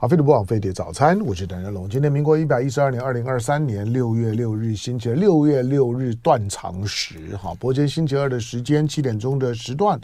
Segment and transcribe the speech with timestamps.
[0.00, 1.86] 好，飞碟不枉飞碟早餐，我是邓仁龙。
[1.86, 10.00] 今天民国一百一十二年二零二三年六月六日星期，六月六日断肠时，哈，播间星期二的时间七点钟的时段。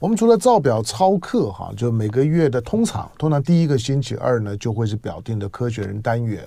[0.00, 6.46] 我们除了照表操课，哈，就每个月的通常，通常第一个星期二呢，就会是表定的科学人单元。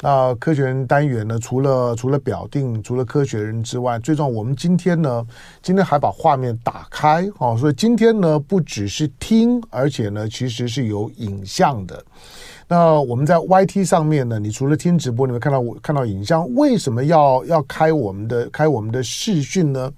[0.00, 5.26] 那科学人单元呢，除了除了表定，除了科学人之外，最重要，我们今天呢，
[5.60, 12.02] 今天还把画面打开，哦，所以今天呢，不只是听，而且呢，其实是有影像的。
[12.70, 16.46] 那我们在 YT 上面呢，你除了听直播，你会看到我看到影像。
[16.54, 19.90] 为什么要要开我们的开我们的视讯呢？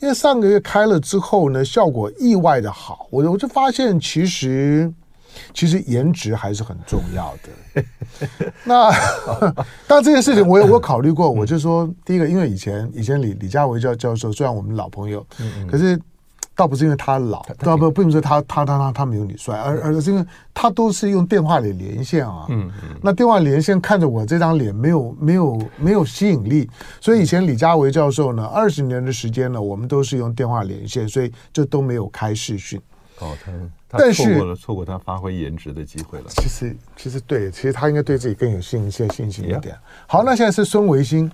[0.00, 3.08] 因为上个月开了之后呢，效果意外的好。
[3.10, 4.88] 我我就发现，其实
[5.52, 7.84] 其实颜值还是很重要的。
[8.62, 8.92] 那
[9.88, 15.26] 但这件事情我有我考虑过，我就说第一个，因为以前以前李李佳维教教授，虽然我们老朋友，
[15.68, 16.00] 可是。
[16.56, 22.46] 倒不是因为他老，倒不并不是他他他他他没有你帅，而而是因为他都是用电话里连线啊。
[22.48, 22.96] 嗯嗯。
[23.02, 26.68] 那电话连线看着我这张脸没有没有没有吸引力，
[27.00, 32.80] 所以以前李佳维教授呢，二十年的时间呢，我们都是用电话连线，所以就都没有开视讯。
[33.20, 33.52] 哦，他。
[33.96, 36.24] 但是错过了错过他发挥颜值的机会了。
[36.30, 39.78] 其实其实对，其实他应该对自己更有信心信心一点。
[40.08, 41.30] 好，那现在是孙维新。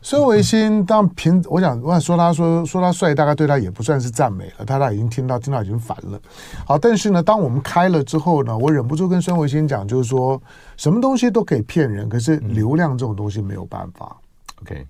[0.00, 6.20] 孙维新当平，我想我想说他说说他帅，大概对他也不算是赞美了，他他已经听到听到已经烦了。
[6.64, 10.40] 好，但是呢，当我们开了之后呢，我忍不住跟孙维新讲，就是说
[10.76, 14.16] 什么东西都可以骗人，可是流量这种东西没有办法。
[14.62, 14.86] OK，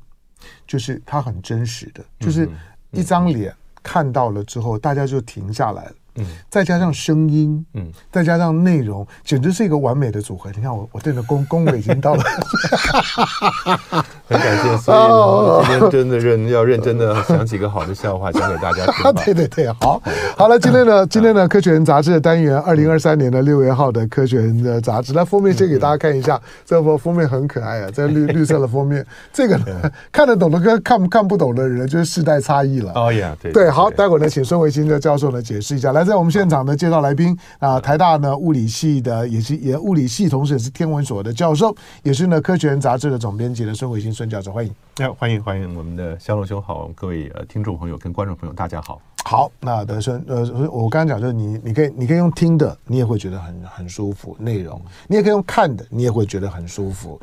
[0.66, 2.46] 就是他很真实的，就是
[2.90, 5.92] 一张脸看到了之后，大家就停下来了。
[6.16, 10.50] 嗯，再加上声音，嗯，再加上内容，简直是一个完美的组合。
[10.54, 12.22] 你看我，我对着工 工位已经到了，
[14.26, 14.76] 很感谢。
[14.78, 19.12] 所以今天真的认要认真的想几个好的笑话讲给大家听。
[19.24, 20.00] 对对对，好，
[20.36, 32.92] 好了，今天呢，今天呢，科学人杂志的单元，二零二三年的六月号的科学人的杂志，那封面先给大家看一下，这封封面很可爱啊，这绿绿色的封面，这个呢，看得懂的跟看看不懂的人，就是世代差异了。
[32.94, 36.05] 哦呀，对对，好，待会儿呢，请孙维新的教授呢解释一下，来。
[36.06, 44.72] 在我们现场的介绍来宾啊，台大呢物理系的，也是也物理系，同时也是天文所的教授，也是呢《科学人》杂志的总编辑的孙伟新孙教授，欢迎。
[44.98, 49.00] 哎，欢迎欢迎我们的肖龙兄好，各位呃听众朋友跟观众朋友大家好。
[49.24, 50.40] 好，那德生呃，
[50.70, 57.20] 我刚刚讲就是你你可以你可以用听的，你也会觉得很很舒服，内容你也可以用看的，你也会觉得很舒服。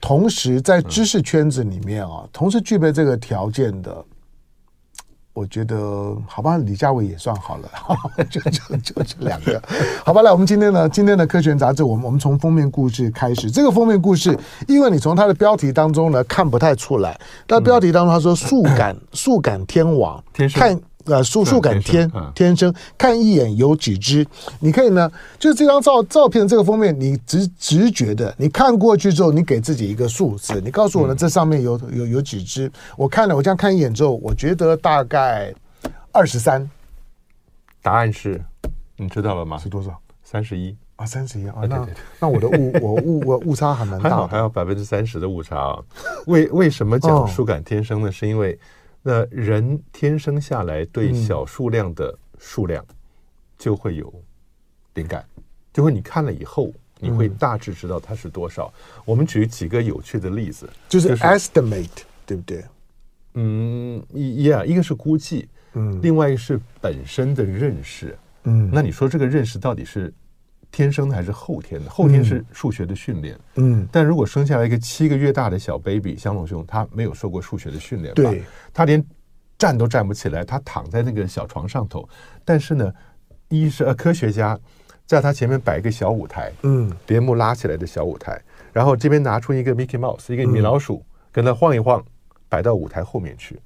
[0.00, 4.04] 同时在知识圈子里面啊，同时具备这个条件的。
[5.34, 7.68] 我觉得好吧，李佳伟也算好了，
[8.28, 9.60] 就就就这两个，
[10.04, 10.20] 好吧。
[10.22, 13.50] 来，我们今天呢，今天的科学杂志，我们我们从封面故事开始。
[13.50, 14.38] 这个封面故事，
[14.68, 20.22] 因为你从它的标题当中呢看不太出来，但标题当中他说“速感速感天王”，
[20.54, 20.78] 看。
[21.06, 24.26] 呃，数数感天天生看一眼有几只？
[24.60, 32.70] 你可以呢，就是这张照照片这个封面，你直直觉的，你看过去之后，你给自己一个数字，你告诉我呢，这上面有有有几只？
[32.96, 35.52] 我看了，我这样看一眼之后，我觉得大概
[36.12, 36.68] 二十三。
[37.82, 38.40] 答案是，
[38.96, 39.58] 你知道了吗？
[39.58, 39.98] 是多少？
[40.22, 41.54] 三十一啊，三十一啊。
[41.68, 41.86] 那
[42.20, 45.78] 那我的误 我误我误差还蛮大，还好还有百分之三十的误差啊。
[46.26, 48.12] 为为什么讲数感天生呢？
[48.12, 48.58] 是因为。
[49.02, 52.84] 那人天生下来对小数量的数量
[53.58, 54.12] 就会有
[54.94, 55.24] 灵感，
[55.72, 58.72] 就会你看了以后，你会大致知道它是多少。
[59.04, 61.88] 我们举几个有趣的例子，就是 estimate，
[62.24, 62.64] 对不对？
[63.34, 70.12] 嗯，一，yeah，一个是估计，嗯，另外一个是本身的认识，嗯，那你说这个认识到底是？
[70.72, 71.90] 天生的还是后天的？
[71.90, 73.38] 后天是数学的训练。
[73.56, 79.04] 嗯，但如果生下来一个七个月大的小 baby，香龙兄他没有受过数学的训练，对，他连
[79.58, 82.08] 站都站不起来，他躺在那个小床上头。
[82.42, 82.90] 但是呢，
[83.48, 84.58] 医生呃科学家
[85.06, 88.40] 在他前面摆一个小舞台，嗯，帘幕拉起来的小舞台，
[88.72, 92.02] 然后这边拿出一个 Mickey Mouse，一个米老鼠，跟他晃一晃，
[92.48, 93.60] 摆到舞台后面去，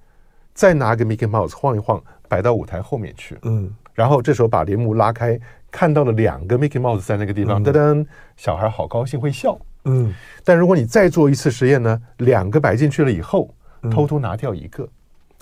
[0.53, 5.41] 再拿个 Mickey Mouse 晃一晃，摆到舞台后面去，嗯，然后这时候把帘幕拉开。
[5.77, 9.59] 看到了两个 Mickey Mouse 在那个地方，噔噔，小孩好高兴，会笑。
[9.85, 10.11] 嗯，
[10.43, 12.01] 但如果你再做一次实验呢？
[12.17, 13.55] 两个摆进去了以后，
[13.91, 14.89] 偷偷拿掉一个，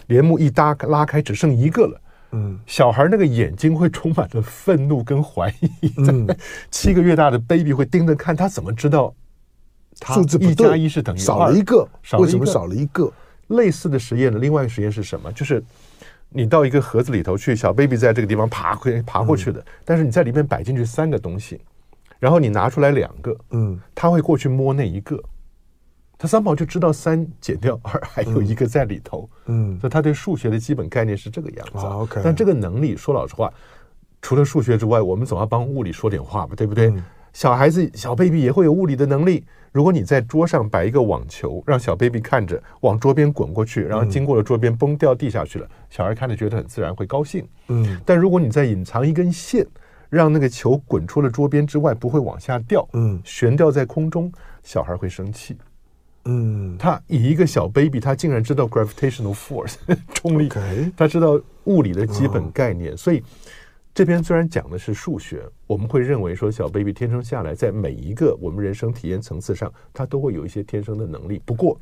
[0.08, 2.00] 帘幕一搭拉开，只剩一个了。
[2.32, 5.92] 嗯，小孩那个眼睛会充满了愤怒跟怀疑。
[5.98, 6.26] 嗯，
[6.68, 9.14] 七个月大的 baby 会盯着看，他怎么知道
[10.06, 11.18] 数字一加一是等于？
[11.20, 11.88] 少了一个，
[12.18, 13.08] 为什么少了一个？
[13.48, 15.30] 类似的实验的另外一个实验是什么？
[15.30, 15.62] 就是。
[16.36, 21.60] 你到一个盒子里头去，小 baby 在这个地方爬会爬过去的，嗯、但是你在里面摆进去三个东西，
[22.18, 25.22] 然后你拿出来两个，嗯，他会过去摸那一个，
[26.18, 32.20] 他三宝就知道三减掉二还有一个在里头，嗯，所以他对数学的基本概念是这个样子。
[32.24, 33.48] 但这个能力说老实话，
[34.20, 36.88] 除了数学之外，我们总要帮物理说点话嘛，对不对？
[36.88, 39.44] 嗯、小孩子小 baby 也会有物理的能力。
[39.74, 47.44] 如果你在桌上摆一个网球，让小 baby 看着往桌边滚过去，然后经过了桌边，崩掉地下去了，小孩看着觉得很自然，会高兴。
[47.66, 49.66] 嗯，但如果你在隐藏一根线，
[50.08, 54.32] 让那个球滚出了桌边之外，不会往下掉，嗯，悬吊在空中，
[54.62, 55.56] 小孩会生气。
[56.26, 59.74] 嗯，他以一个小 baby，他竟然知道 gravitational force
[60.14, 60.48] 重力
[60.96, 63.20] 他知道物理的基本概念，所以。
[63.94, 71.40] 这边虽然讲的是数学，我们会认为说小 baby 天生下来在每一个我们人生体验层次上，他都会有一些天生的能力。
[71.44, 71.80] 不过，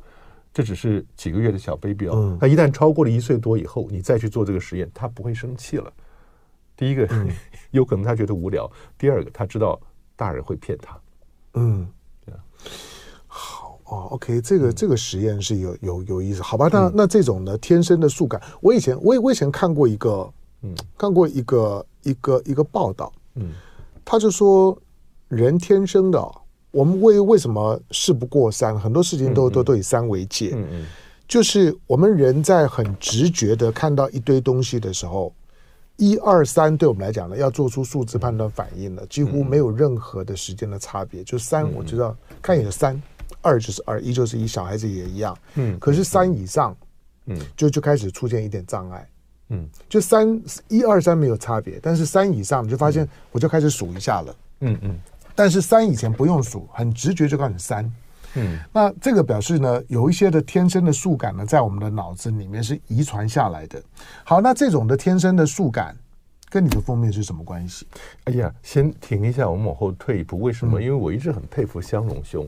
[0.53, 5.91] 这只是几个月的小 baby 哦，他一旦超过了一岁多以后，你再去做这个实验，他不会生气了。
[6.77, 7.09] 第一个，
[7.71, 9.79] 有可能他觉得无聊；第二个，他知道
[10.15, 10.99] 大人会骗他。
[11.55, 11.87] 嗯，
[12.23, 12.39] 对啊。
[13.25, 16.43] 好哦，OK，这个这个实验是有有有意思。
[16.43, 20.31] 好吧，那那这种呢，天生的数感，我以前我我以前看过一个，
[20.63, 21.85] 嗯，看过一个。
[22.05, 23.53] 一个一个报道，嗯，
[24.03, 24.77] 他就说
[25.29, 26.21] 人天生的，
[26.69, 30.85] 我们为为什么事不过三，很多事情都都都以三为界，嗯嗯，
[31.29, 35.33] 就是我们人在很直觉的看到一堆东西的时候，
[35.95, 41.23] 一二三对我们来讲呢，要做出数字判断反应的，几乎没有任何的时间的差别。
[41.23, 43.01] 就三，我知道看一个三，
[43.41, 46.75] 二就是二，一就是一，小孩子也一样，嗯，可是三以上，
[47.27, 49.07] 嗯，就就开始出现一点障碍。
[49.49, 54.35] 嗯，就三一二三没有差别，但是三以上你就发现，我就开始数一下了。
[54.61, 54.99] 嗯嗯，
[55.35, 57.91] 但是三以前不用数，很直觉就告诉你三。
[58.35, 63.79] 嗯，那这个表示呢，有一些的天生的数感呢，在我们的脑子里面是遗传下来的。
[64.23, 65.95] 好，那这种的天生的数感
[66.49, 67.85] 跟你的封面是什么关系？
[68.23, 70.39] 哎呀，先停一下，我们往后退一步。
[70.39, 70.81] 为什么？
[70.81, 72.47] 因为我一直很佩服香龙兄，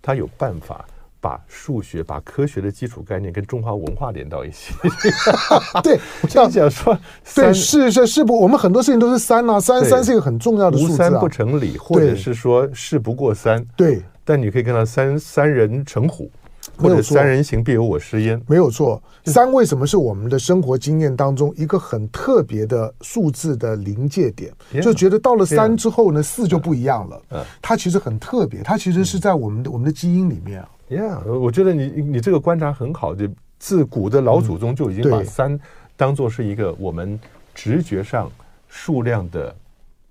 [0.00, 0.86] 他有办法。
[1.20, 4.74] 把数学、把科学的基础概念跟中华文化连到一起。
[5.82, 6.98] 对， 我这样讲说，
[7.34, 10.94] 对，是是是不，我们很多事情都是三啊，三三是一个很重要的数字啊。
[10.94, 13.64] 无三不成理，或者是说事不过三。
[13.76, 16.30] 对，但你可以看到三三人成虎，
[16.76, 18.40] 或者三人行必有我师焉。
[18.46, 24.52] 没有错，三为什么是我们的生活经验当中一个很特别的数字的临界点？
[24.82, 27.22] 就觉得到了三之后呢，四就不一样了。
[27.30, 30.68] 嗯，它其实很特别，它其实是在我们的我们的基因里面啊。
[30.88, 35.58] Yeah，我觉得你你这个观察很好，就自古的老祖宗就已经把三
[35.96, 37.18] 当做是一个我们
[37.54, 38.30] 直觉上
[38.68, 39.54] 数量的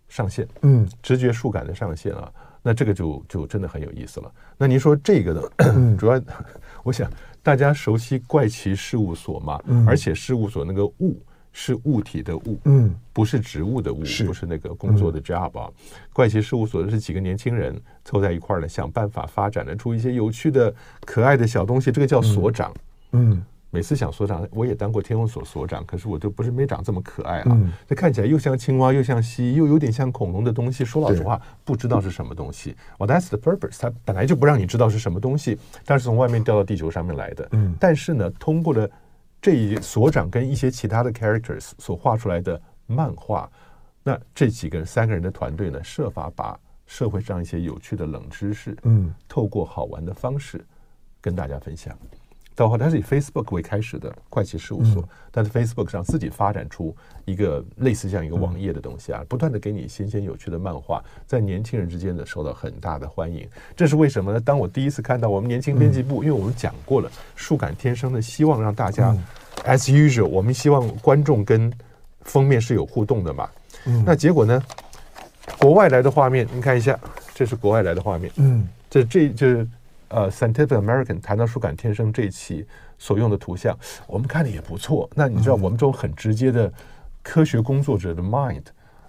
[0.10, 2.30] 上限，嗯，直觉数感的上限啊。
[2.62, 4.32] 那这个就就真的很有意思了。
[4.58, 5.42] 那您说这个呢？
[5.98, 6.22] 主要
[6.84, 7.10] 我想
[7.44, 11.22] 大家熟悉怪奇事务所嘛，而且事务所那个物。
[11.58, 15.72] 是物体的物，嗯，不是植物的物，不是那个工作的 job 啊？
[15.74, 15.74] 嗯、
[16.12, 17.74] 怪奇事务所的是几个年轻人
[18.04, 20.76] 凑在一块儿呢，想办法发展的出一些有趣的、
[21.06, 21.94] 可爱的小东西。
[21.94, 22.74] 这个叫所长，
[23.14, 23.42] 嗯，
[23.76, 27.60] 每次想所长，我也当过天文所所长，可是我就不是没长这么可爱啊。
[27.88, 32.76] 这、嗯、看起来又像青蛙，又像蜥蜴，又有点像恐龙的东西，说老实话，不知道是什么东西。
[32.98, 37.48] Well, that's the purpose，它本来就不让你知道是什么东西，但是从外面掉到地球上面来的。
[37.52, 38.90] 嗯，但是呢，通过了。
[39.42, 43.48] 这一所长跟一些其他的 characters 所画出来的漫画，
[44.02, 50.66] 那这几个人三个人的团队呢，设法把社会上一些有趣的冷知识，嗯，透过好玩的方式
[51.22, 51.96] 跟大家分享。
[52.56, 63.46] 到后，它是以 Facebook 为开始的会计事务所，嗯、但是 Facebook 上自己发展出一个类似像一个网页的东西啊，嗯、不断的给你新鲜有趣的漫画，在年轻人之间呢受到很大的欢迎。
[63.76, 64.40] 这是为什么呢？
[64.40, 69.24] 当我第一次看到我们年轻编辑部，嗯、因为我们讲过了，树感天生的希望让大家、嗯、
[69.66, 71.70] as usual，我们希望观众跟
[72.22, 73.50] 封面是有互动的嘛。
[73.86, 74.64] 嗯、那结果呢？
[75.60, 76.98] 国外来的画面，你看一下，
[77.34, 78.32] 这是国外来的画面。
[78.38, 79.68] 嗯，这这就是。
[80.10, 82.66] 呃，Scientific American 谈到数感天生这一期
[82.98, 85.10] 所用的图像，我们看的也不错。
[85.16, 86.72] 那你知道我们这种很直接的
[87.24, 88.64] 科学工作者的 mind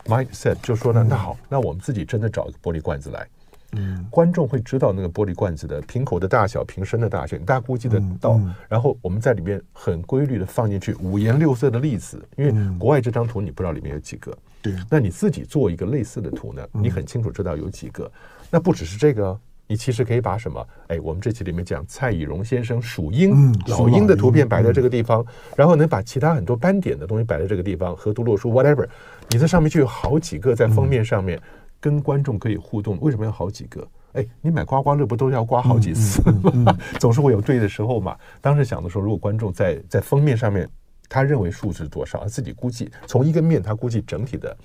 [0.06, 3.28] mindset 就说呢，那好，那我们自己真的找一个玻璃罐子来，
[3.72, 8.40] 嗯，观众会知道那个玻璃罐子的瓶口的大小、瓶身的大小，大家估计得到。
[8.68, 18.10] 然后我们在里面很规律的放进去五颜六色的粒子，因为国外这张图你不知道里面有几个，对，那你自己做一个类似的图呢，你很清楚知道有几个。
[18.50, 19.38] 那不只是这个。
[19.68, 20.64] 你其实可以把什么？
[20.88, 28.86] 哎，我们这期里面讲蔡以荣先生属鹰、嗯、老鹰的图片摆在这个地方，嗯、然后能，把其他很多斑点的东西摆在这个地方，河图洛书 whatever，
[29.30, 31.40] 你在上面就有好几个在封面上面
[31.80, 32.96] 跟观众可以互动。
[33.00, 33.86] 为什么要好几个？
[34.12, 36.22] 哎，你买刮刮乐不都要刮好几次
[36.54, 36.76] 吗？
[37.00, 38.16] 总是会有对的时候嘛。
[38.40, 40.68] 当时想的时候，如果观众在在封面上面，
[41.08, 44.56] 他认为数是多少，他自己估计从一个面，他估计整体的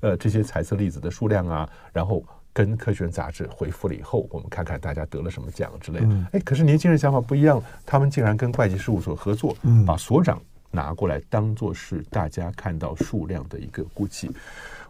[0.00, 2.24] 呃这些彩色粒子的数量啊，然后。
[2.56, 6.08] 跟科学杂志回复了以后，我们看看大家得了什么奖之类的。
[6.32, 9.54] 哎，可是年轻人想法不一样，他们竟然跟会计事务所合作，
[9.86, 14.30] 把所长拿过来当做是大家看到数量的一个估计。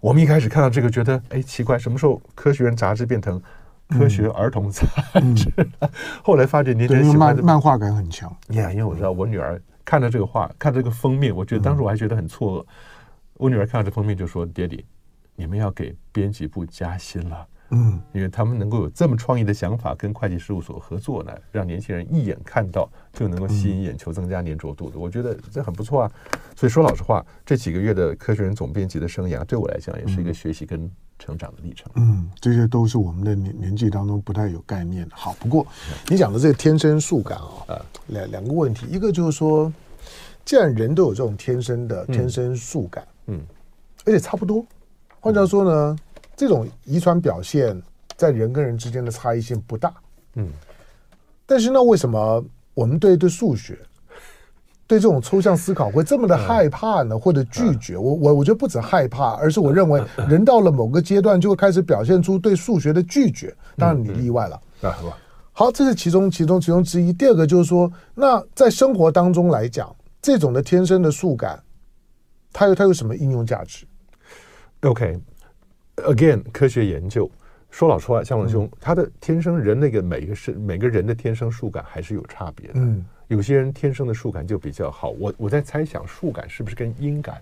[0.00, 3.42] 我们一开始看到这个，觉得哎奇怪，什么时候科学人杂志变成
[3.88, 4.87] 科学儿童杂
[5.35, 5.50] 志？
[5.56, 5.90] 嗯、
[6.23, 8.30] 后来发觉年轻人喜欢漫漫画感很强。
[8.50, 12.62] 呀，因为我知道我女儿看到这个画，看到这个封面，我觉得当时我还觉得很错愕。
[12.62, 12.66] 嗯、
[13.38, 14.85] 我女儿看到这封面就说：“爹地，
[15.35, 26.12] 你们要给编辑部加薪了。”嗯，因为他们能够有这么创意的想法，跟会计事务所合作呢，让年轻人一眼看到就能够吸引眼球，增加黏着度的，我觉得这很不错啊。
[26.54, 31.90] 所以说老实话，这几个月的科学人总编辑的生涯，对我来讲也是一个学习跟成长的历程。
[31.96, 35.16] 嗯，这些都是我们的年年纪当中不太有概念的。
[35.16, 35.66] 好，不过
[36.08, 39.73] 你讲的这个天生数感啊，两两个问题，一个就是说，
[40.44, 43.40] 既然人都有这种天生的天生数感，嗯，
[44.04, 44.64] 而且差不多，
[45.18, 45.99] 换句话说呢。
[46.37, 47.81] 这种遗传表现
[48.16, 49.93] 在人跟人之间的差异性不大，
[50.35, 50.49] 嗯，
[51.47, 53.78] 但是那为什么我们对对数学、
[54.87, 57.19] 对这种抽象思考会这么的害怕呢？
[57.19, 57.97] 或者拒绝？
[57.97, 63.57] 我我我觉得不止害怕，而是我认为人到了某个阶段就会开始表现出对数学的拒绝。
[63.76, 64.95] 当然你例外了，啊，
[65.52, 67.12] 好，这是其中其中其中之一。
[67.12, 71.62] 第二个就是说，那在生活当中来讲，这种的天生的数感，
[72.52, 73.87] 它有它有什么应用价值
[74.83, 75.19] ？OK。
[75.97, 77.31] Again，科学研究。
[77.71, 82.75] 说老实话，像文兄，他的天生人那个每一个是每个人的天生数感还是有差别的。
[82.76, 85.11] 嗯，有些人天生的数感就比较好。
[85.11, 87.37] 我我在猜想，数感是不是跟音感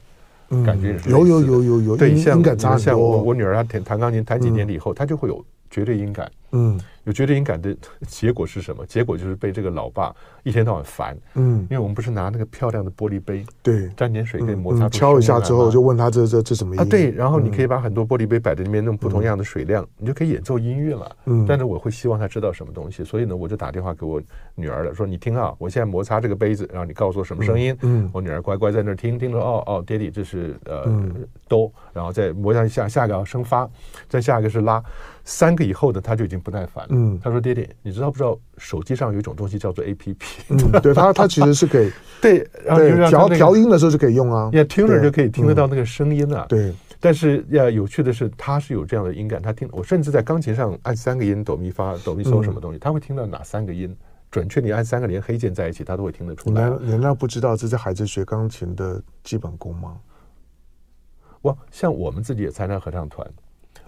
[0.65, 6.29] 感觉是有有有有有对，像音感差像我我女儿她弹弹钢琴弹几年了以后，她就会有绝对音感。
[6.55, 6.81] 嗯。
[7.05, 7.77] 有绝对音感的
[8.09, 8.87] 结果是什么？
[8.87, 10.11] 结果就是被这个老爸
[10.43, 11.15] 一天到晚烦。
[11.35, 16.85] 嗯，因为我们不是拿那个漂亮的玻璃杯，对，沾点水可以摩擦，敲一下之后就问他这这这什么音啊？
[16.87, 21.17] 对，然后你可以把很多玻璃杯摆在那边，弄不同样的水量，你就可以演奏音乐了。
[21.27, 24.19] 嗯，但是我会希望他知道什么东西，所以呢，我就打电话给我
[24.55, 27.77] 女儿了，说你听啊，我现在摩擦这个杯子，然后你告诉我什么声音。
[27.83, 30.91] 嗯，我女儿乖乖在那儿听，听着哦哦，爹地这是呃
[31.47, 33.69] 哆，然后再摩擦一下，下一个升发，
[34.09, 34.83] 再下一个是拉。
[35.27, 36.91] 三个以后呢他就已经不耐烦了。
[36.93, 40.17] 嗯，他说：“爹爹，你知道不知道手机上有一种东西叫做 APP？
[40.51, 46.45] 嗯，对，他他其实是可以 对，然后调调音的时候就可以用啊，也听着就可以听得到那个声音啊。
[46.49, 53.97] 对，但是要有趣的是，他是有这样的音感，他听我甚至在钢琴上按三个音哆咪发哆咪嗦什么东西，他会听到哪三个音，
[54.31, 56.69] 准确你按三个连黑键在一起，他都会听得出来。
[56.69, 59.97] 难难道不知道这是孩子学钢琴的基本功吗？
[61.43, 63.31] 我，像我们自己也参加合唱团，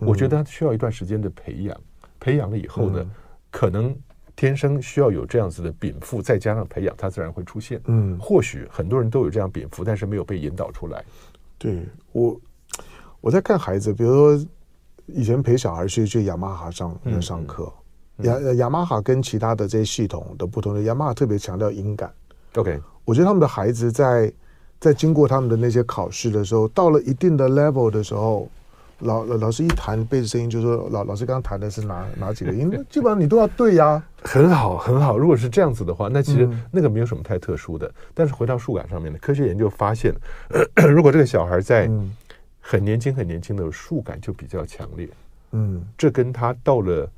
[0.01, 1.75] 我觉得他需要一段时间的培养。
[2.21, 3.11] 培养了以后呢，嗯、
[3.51, 3.95] 可能
[4.35, 7.81] 天生需要有这样子的禀赋，再加上培养，它自然会出现。
[7.87, 11.05] 嗯，或许很多人都有这样禀赋，但是没有被引导出来。
[11.57, 11.83] 对
[12.13, 12.39] 我，
[13.21, 14.47] 我在看孩子，比如说
[15.07, 17.73] 以前陪小孩去去雅马哈上上课，
[18.19, 22.13] 雅雅马哈跟其他的这些系统的不同的，雅马哈特别强调音感。
[22.57, 24.33] OK，我觉得他们的孩子在
[24.79, 28.51] 在经过他们的那些考试的时候，到了一定的 level 的时候。
[29.00, 32.71] 老老老师一弹背着声音，就说老老师刚刚弹的是哪哪几个音？
[32.88, 34.03] 基本上你都要对呀。
[34.23, 35.19] 很好，很好。
[35.19, 37.87] 如果是这样子的话，那其实那个没有什么太特殊的。
[37.87, 40.15] 嗯、但是回到数感上面呢，科学研究发现，
[40.88, 41.91] 如果这个小孩在
[42.61, 45.09] 很年轻很年轻的数感就比较强烈，
[45.53, 47.09] 嗯，这跟他到了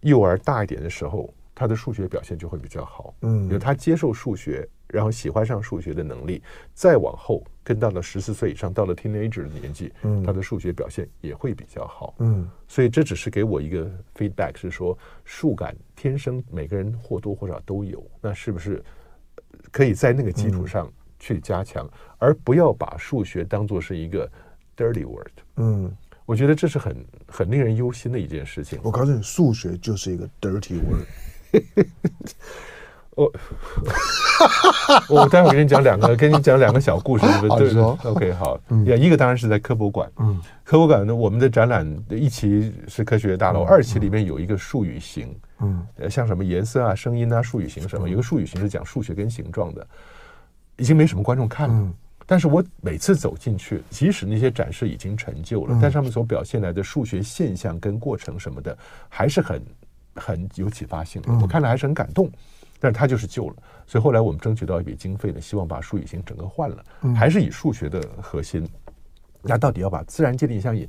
[0.00, 4.68] 幼儿大一点的时候，他的数学表现就会比较好，嗯，有他接受数学。
[4.88, 6.42] 然后喜欢上数学的能力，
[6.74, 18.82] 再往后跟到了十四岁以上，到了 teenager 的年纪，嗯，他的数学表现也会比较好，嗯，所以这只是给我一个 feedback，是说数感天生每个人或多或少都有，那是不是
[19.70, 24.30] 可以在那个基础上去加强，嗯，而不要把数学当做是一个
[24.76, 28.78] dirty word，嗯，我觉得这是很很令人忧心的一件事情。
[28.82, 31.06] 我告诉你，数学就是一个 dirty word。
[33.14, 33.32] 我，
[35.08, 38.58] 我待会儿给你讲两个，给你讲两个小故事，对不对？OK，好。
[38.68, 40.10] 嗯，一个当然是在科博馆。
[40.18, 45.34] 嗯，科博馆呢，我们的展览一期是科学大楼，二期里面有一个术语型。
[45.60, 49.86] 嗯，像什么颜色啊、声音啊、术语型什么，有个术语型是讲数学跟形状的，
[50.76, 51.88] 已经没什么观众看了。
[52.24, 58.76] 但是我每次走进去，即使那些展示已经陈旧了，但上面所表现来的数学现象跟过程什么的，
[59.08, 59.62] 还是很
[60.14, 61.32] 很有启发性的。
[61.42, 62.30] 我看了还是很感动。
[62.82, 66.84] 但是它就是旧了，所以后来我们争取到一笔经费呢，希望把数语形整个换了，
[67.14, 68.68] 还是以数学的核心。
[69.40, 70.88] 那到底要把自然界的影像也，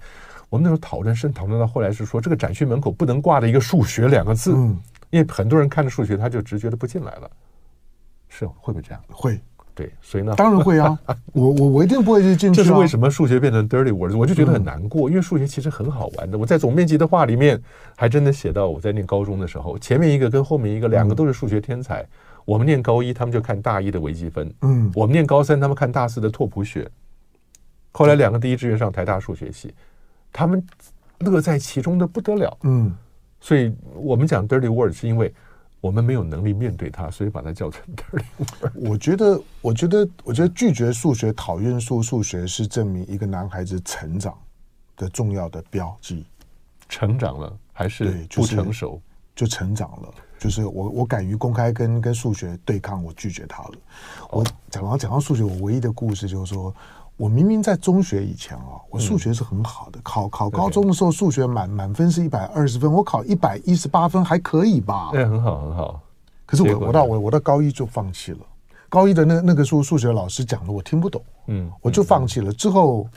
[0.50, 4.53] 我们那时候讨论，甚讨论到后来是说，这个展区门口不能挂的一个数学两个字，
[5.12, 7.29] 因为很多人看着数学，他就直觉的不进来了。
[8.27, 9.00] 是会不会这样？
[9.12, 9.39] 会。
[9.75, 10.97] 对，所以呢，当然会啊，
[11.33, 12.57] 我我我一定不会去进去。
[12.57, 14.13] 这是为什么数学变成 dirty word？
[14.15, 16.37] 我就觉得很难过，因为数学其实很好玩的。
[16.37, 17.59] 我在总面积的话里面
[17.95, 22.05] 还真的写到，我在念高中的时候，前面一个跟后面一个两个都是数学天才，
[22.45, 24.53] 我们念高一，他们就看大一的微积分。
[24.61, 26.87] 嗯，我们念高三，他们看大四的拓扑学。
[27.91, 29.73] 后来两个第一志愿上台大数学系，
[30.31, 30.63] 他们
[31.19, 32.57] 乐在其中的不得了。
[32.61, 32.91] 嗯，
[33.39, 35.33] 所以我们讲 dirty word 是因为
[35.83, 38.23] 我们没有能力面对它，所以把它叫成 dirty
[38.61, 38.71] word。
[38.73, 44.33] 我觉得，我觉得，我觉得拒绝数学、讨厌数数学是证明一个男孩子成长
[44.95, 46.25] 的重要的标记。
[46.87, 49.01] 成长了还是不成熟？
[49.35, 50.09] 就成长了。
[50.39, 53.71] 就是我，我敢于公开跟跟数学对抗，我拒绝他了。
[54.29, 56.73] 我讲到讲到数学，我唯一的故事就是说，
[57.17, 65.10] 我明明在中学以前啊，我数学是很好的，考考高中的时候数学满满分是一百二十分，我考一百一十八分还可以吧？
[65.12, 66.00] 对，很好很好。
[66.46, 68.39] 可是我我到我我到高一就放弃了，
[68.89, 72.53] 高一的那那个数数学老师讲的我听不懂，嗯，我就放弃了。
[72.53, 73.08] 之后。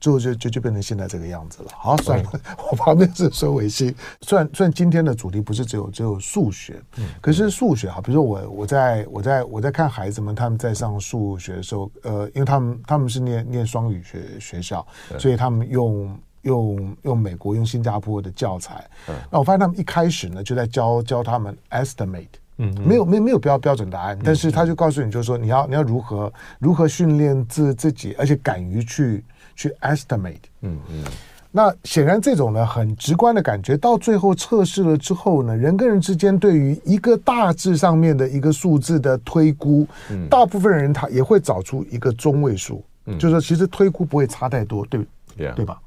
[0.00, 1.70] 最后就就就变成现在这个样子了。
[1.72, 2.30] 好，算了，
[2.70, 3.94] 我旁边是收尾信。
[4.20, 14.86] 虽然虽然今天的主题不是只有只有数学，嗯可是数学哈，比如说我我在我在我在看孩子们他们在上数学的时候，呃，因为他们他们是念念双语学学校，
[15.18, 18.88] 所以他们用用用美国用新加坡的教材。
[19.30, 29.22] 那我发现他们一开始呢就在教教他们 estimate，嗯，没有没有没有标标准答案，但是他就告诉你就是说你要你要如何如何训练自自己，而且敢于去。
[29.56, 31.04] 去 estimate，嗯嗯，
[31.52, 45.80] 那显然这种呢很直观的感觉，到最后测试了之后呢，人跟人之间对于一个大致上面的一个数字的推估，嗯，大部分人他也会找出一个中位数，嗯，就是说其实推估不会差太多，对对吧？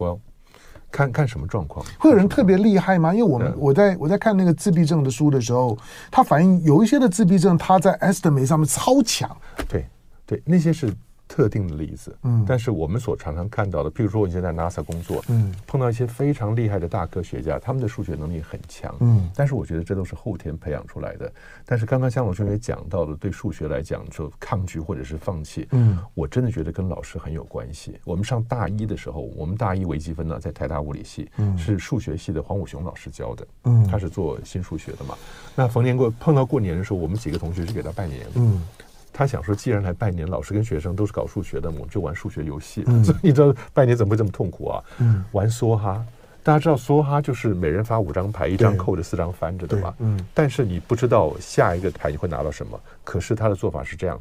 [0.00, 0.18] 对，well，
[0.90, 3.12] 看看什么状况，会有人特别厉害吗？
[3.12, 5.76] 因为我们我在我在看那个自闭症的书的时候，
[6.10, 9.36] 他反映有一些的自闭症他在 estimate 上面超强，
[9.68, 9.86] 对
[10.26, 10.92] 对，那些是。
[11.30, 21.32] 特定的例子，嗯，但是我们所常常看到的，譬如说，我以前在 NASA 工作，嗯，碰到一些非常厉害的大科学家，他们的数学能力很强，嗯，但是我觉得这都是后天培养出来的。
[21.64, 27.96] 但是刚刚向老师也讲到了，对数学来讲，就抗拒或者是放弃，嗯，我真的觉得跟老师很有关系。
[28.04, 35.16] 我们上大一的时候，我们大一微积分呢，在台大物理系，嗯，是数学系的黄武雄老师教的，嗯，他是做新数学的嘛。
[35.54, 38.60] 那逢年过碰到过年的时候，我们几个同学去给他拜年，嗯。
[39.12, 42.84] 他想说，既然来拜年，老师跟学生都是搞数学的，我们就玩数学游戏。
[42.86, 44.84] 嗯、 所以你知道拜年怎么会这么痛苦啊？
[44.98, 46.04] 嗯，玩梭哈，
[46.42, 49.94] 大家知道梭哈就是每人发五张牌，一张扣着，四张翻着的嘛。
[49.98, 52.80] 嗯，但是你不知道下一个牌你会拿到什么。
[53.04, 54.20] 可是他的做法是这样：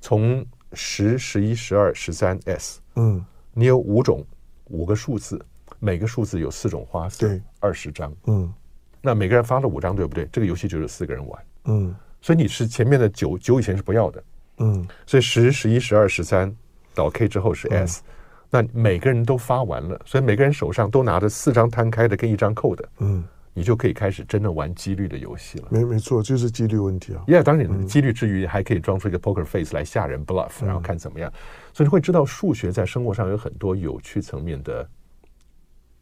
[0.00, 4.24] 从十、十一、十二、十三 S，嗯，你有五种
[4.66, 5.40] 五个数字，
[5.78, 8.12] 每个数字有四种花色，对，二十张。
[8.26, 8.52] 嗯，
[9.00, 10.28] 那每个人发了五张，对不对？
[10.32, 11.42] 这个游戏就是四个人玩。
[11.66, 11.94] 嗯。
[12.26, 14.24] 所以你是前面的九九以前是不要的，
[14.56, 16.52] 嗯，所以十、十一、十二、十三
[16.92, 18.02] 到 K 之后是 S，
[18.50, 23.22] 嗯，那每个人都发完了，所以每个人手上都拿着四张摊开的跟一张扣的，嗯，
[23.54, 25.68] 你就可以开始真的玩几率的游戏了。
[25.70, 27.22] 没没错，就是几率问题啊。
[27.28, 31.32] Yeah，当然几率之余还可以装出一个 poker face 来吓人 bluff，然后看怎么样。
[31.72, 34.84] 所以你会知道数学在生活上有很多有趣层面的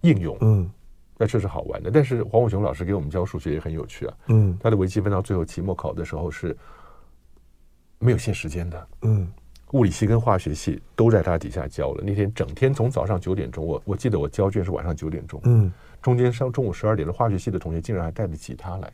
[0.01, 0.71] 应用，嗯。
[1.17, 4.15] 那这是好玩的，但是黄武雄老师给我们教数学也很有趣啊。
[4.27, 6.57] 嗯，他的微积分到最后期末考的时候是
[7.99, 8.89] 没有限时间的。
[9.03, 9.31] 嗯，
[9.73, 12.03] 物理系跟化学系都在他底下教了。
[12.05, 15.41] 那天整天从早上九点钟，我我记得我交卷是晚上九点钟。
[15.45, 15.73] 嗯，
[16.03, 18.93] 中间上中午十二点的化学系的同学竟然还带着吉他来，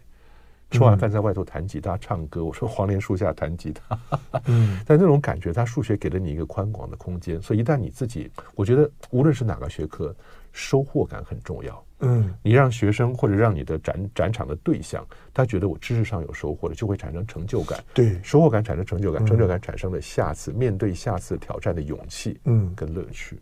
[0.71, 2.45] 吃完饭在外头弹吉他唱歌。
[2.45, 3.99] 我说黄连树下弹吉他。
[4.45, 10.15] 嗯， 但那种感觉，他数学给了你一个宽广的空间，所以一旦你自己，我觉得无论是哪个学科，
[10.53, 11.83] 收获感很重要。
[12.01, 17.79] 嗯，你让学生或者让你的展展场的对象，他觉得我知识上有收获了，就会产生成就感。
[17.93, 23.39] 对，收获感产生成就感，成就感产生了下次面对下次挑战的勇气，嗯，跟乐趣。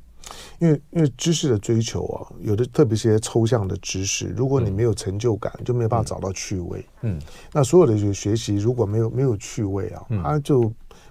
[0.59, 6.85] 因为因为知识的追求啊，有的特别是些抽象的知识，如果你没有成就感，就没有办法找到趣味。
[7.03, 7.19] 嗯，
[7.53, 10.71] 那所有的学习如果没有没有趣味啊，他就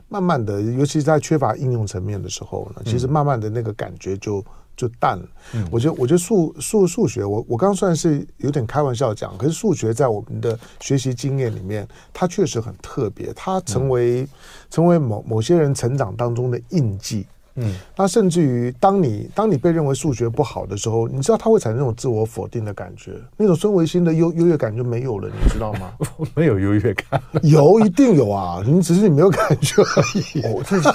[0.10, 4.44] 慢慢的，尤其是在缺乏应用层面的时候呢，其实慢慢的那个感觉就。
[4.78, 5.26] 就淡了。
[5.54, 14.26] 嗯，我觉得，我觉得数数数学，我我刚算是有点开玩笑讲，可是数学在我们的学习经验里面，它确实很特别，它成为
[14.70, 17.26] 成为某某些人成长当中的印记。
[17.58, 25.92] 嗯，那甚至于，当你当你被认为数学不好的时候，你知道它会产生那种自我否定的感觉，那种孙维新的优优越感就没有了，你知道吗？
[26.18, 30.42] 我没有优越感， 有一定有啊，你只是你没有感觉而已。
[30.48, 30.90] 哦，这是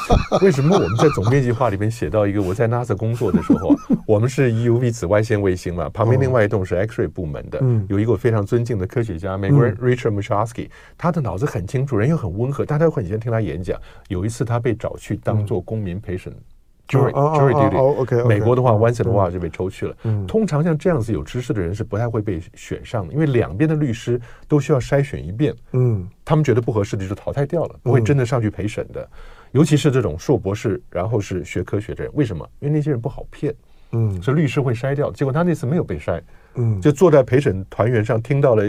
[0.45, 0.77] 为什么？
[0.77, 3.75] 我们在总编辑话里面写到一个，我在 NASA 工作的时候，
[4.07, 13.81] 我们是 UV 紫外线卫星嘛，旁边另外一栋是 X-ray 部门的，嗯，有一个我非常尊敬的科学家，美国人 Richard Muscharsky，他的脑子很清楚，人又很温和，大家会很喜欢听他演讲。
[14.09, 16.33] 有一次他被找去当做公民陪审。
[16.99, 18.27] Jury jury duty。
[18.27, 19.97] 美国的话，once in a while 就被抽去了。
[20.27, 25.55] 通常像这样子有知识的人是不太会被选上的，因为两边的律师都需要筛选一遍。
[25.73, 29.09] 嗯，他们觉得不合适的就淘汰掉了，不会真的上去陪审的。
[29.53, 32.49] 尤其是这种硕博士，然后是学科学的人，为什么？
[32.61, 33.55] 因为那些人不好骗。
[33.93, 36.21] 嗯，所以律师会筛掉，结果他那次没有被筛。
[36.55, 38.65] 嗯，就坐在陪审团员上，听到了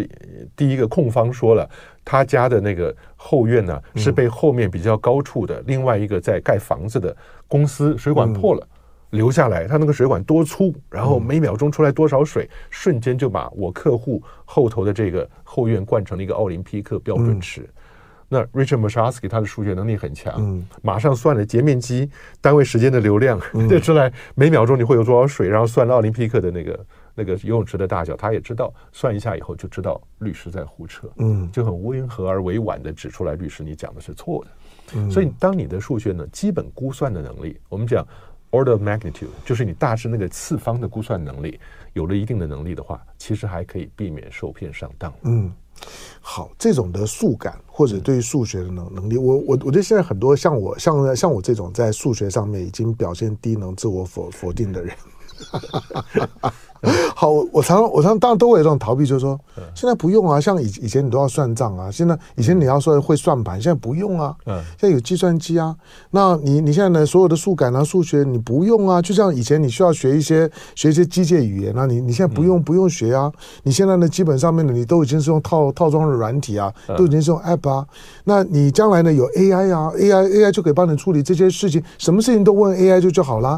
[0.56, 1.69] 第一个控方说了，
[2.06, 7.15] 他家的那个后院呢是被后面比较高处的另外一个在盖房子的
[7.48, 8.67] 公司水管破了，
[9.10, 17.69] 流下来，他那个水管多粗，然后每秒钟出来多少水，瞬间就把我客户后头的这个后院灌成了一个奥林匹克标准池。
[18.30, 22.10] 那 Richard Mosharsky 他的数学能力很强，马上算了截面积
[22.41, 26.80] 单位时间的流量， 就出来每秒钟你会有多少水，然后算了奥林匹克的那个。
[27.15, 34.52] 那个游泳池的大小，他也知道，算一下以后就知道律师在胡扯，嗯，就很温和而委婉的指出来，律师你讲的是错的。
[34.95, 38.06] 嗯，所以当你的数学呢，基本估算的能力，我们讲
[38.52, 41.60] order of magnitude，就是你大致那个次方的估算能力，
[41.93, 45.13] 有了一定的能力的话，其实还可以避免受骗上当。
[45.21, 45.52] 嗯，
[46.19, 54.95] 好，这种的数感或者对于数学的能能力，我我我觉得现在很多像我像像我这种在数学上面已经表现低能、自我否否定的人。
[57.15, 59.39] 好，我常常我常常当然都会有这种逃避，就是说
[59.74, 65.74] 现在不用啊，像以以前你都要算账啊，现在以前你要说会算盘，现在不用啊，嗯，现在有计算机啊，
[66.12, 73.32] 那你你现在呢，所有的数感啊、数学你不用啊，就像以前你需要学一些学一些机械语言啊，你你现在不用不用学啊，
[73.63, 77.86] 你现在呢基本上面呢你都已经是用套套装的软体啊，都已经是用 App 啊，
[78.26, 83.58] 那你将来呢有 AI 啊，AI AI 就可以帮你处理这些事情，什么事情都问 AI 就就好啦。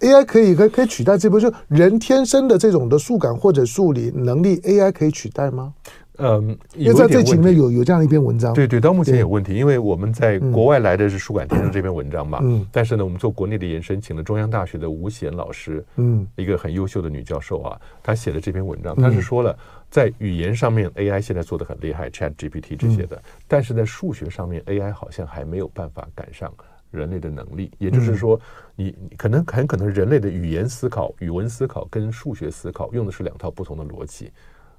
[0.00, 5.72] AI 可以可以可以取代这部分，就人天生的这种的数感或者数理能力，AI 可以取代吗？
[6.18, 19.54] 嗯，因为在这里面有有这样一篇文章，对对，到目前有问题，因为我们在国外来的是数感天生这篇文章嘛，嗯，但是呢，我们做国内的延伸，请了中央大学的吴贤老师，嗯，一个很优秀的女教授啊，她写了这篇文章，她是说了，
[19.90, 26.50] 在语言上面 AI 现在做的很厉害，ChatGPT 这些的，但是在数学上面 AI 好像还没有办法赶上。
[26.92, 34.30] 人类的能力，也就是说，你你可能很可能人类的语言思考、语文思考跟数学思考用的是两套不同的逻辑，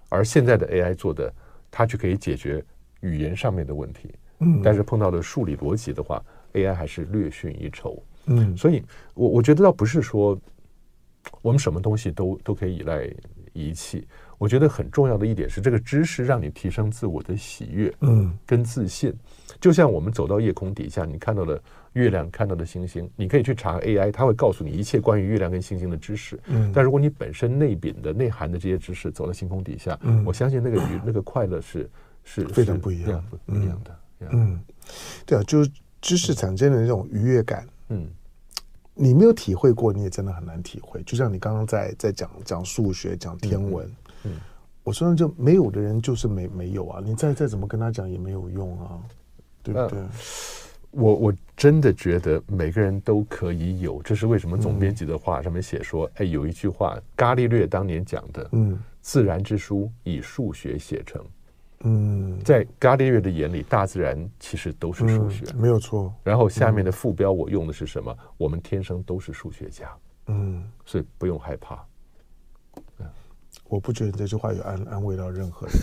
[0.08, 1.34] 而现在的 AI 做的，
[1.72, 2.64] 它就可以解决
[3.02, 4.14] 语言上面的问题。
[4.40, 8.02] 嗯，但是碰到的数理逻辑的话，AI 还是略逊一筹。
[8.28, 8.84] 嗯，所以
[9.16, 10.40] 我我觉得倒不是说
[11.42, 13.10] 我们什么东西都都可以依赖
[13.54, 14.08] 仪器。
[14.38, 19.14] 我觉得很重要的一点是，这个知识让你提升自我的喜悦，嗯，跟自信。
[19.60, 21.60] 就像我们走到夜空底下，你看到了
[21.94, 26.40] 月亮，看到的星星，你可以去查 AI，它会告诉你一切关于月亮跟星星的知识。
[26.46, 31.90] 嗯，但如果你本身内禀的内涵的这些知识走到星空底下，嗯，我相信那个愉那个快乐是
[32.24, 34.00] 是非常不一样，不一样的。
[34.32, 34.60] 嗯，
[35.26, 38.08] 对啊，就是知识产生的那种愉悦感，嗯，
[38.94, 41.02] 你没有体会过，你也真的很难体会。
[41.04, 43.88] 就像你刚刚在在讲讲数学，讲天文。
[43.88, 43.96] 嗯，
[44.84, 49.00] 我说就没有的人就是没没有啊，你再再怎么跟他讲也没有用啊，
[49.62, 50.00] 对不对？
[50.92, 61.22] 我我真的觉得每个人都可以有，这是为什么总编辑的话上面写说，哎，有一句话，伽利略当年讲的，嗯，自然之书以数学写成，
[61.82, 66.12] 嗯，在伽利略的眼里，大自然其实都是数学，没有错。
[66.24, 68.18] 然后下面的副标我用的是什么？
[68.38, 69.94] 我们天生都是数学家，
[70.28, 71.86] 嗯，所以不用害怕。
[73.70, 75.78] 我不觉得你这句话有安安慰到任何人，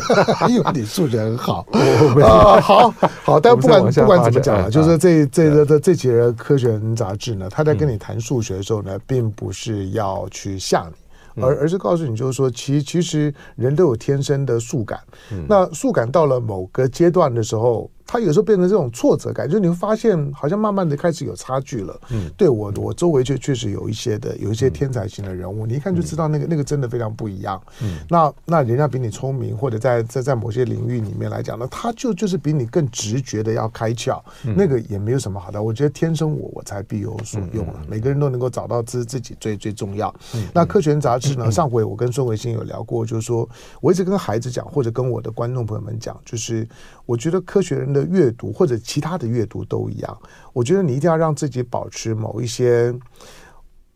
[0.50, 1.66] 因为你数学很好
[2.22, 3.40] 啊，好好。
[3.40, 10.86] 但不管不管怎么讲啊，就是这这这这这几个科学人杂志呢，他在跟你谈数学的时候呢，并不是要去吓
[11.34, 15.00] 你，而而是告诉你，就是说，其其实人都有天生的数感，
[15.48, 17.90] 那数感到了某个阶段的时候。
[18.12, 21.96] 他有时候变成这种挫折感，就你会发现好像慢慢的开始有差距了。
[22.10, 27.62] 嗯，对我我周围就确实有一些的有一些天才型的人物，你一看就知道那个那个真的非常不一样。
[27.80, 34.20] 嗯，那那人家比你聪明，或者在在在某些领域里面来讲呢，他就就是比你更直觉的要开窍。
[34.56, 37.80] 那个也没有什么好的，我觉得天生我我才必有所用了。
[37.88, 40.12] 每个人都能够找到自自己最最重要。
[40.52, 41.48] 那科学人杂志呢？
[41.48, 43.48] 上回我跟孙维新有聊过，就是说
[43.80, 46.66] 我一直跟孩子讲，或者跟我的观众朋友们讲，就是
[47.06, 47.99] 我觉得科学人的。
[48.04, 50.18] 阅读或者其他的阅读都一样，
[50.52, 52.94] 我觉得你一定要让自己保持某一些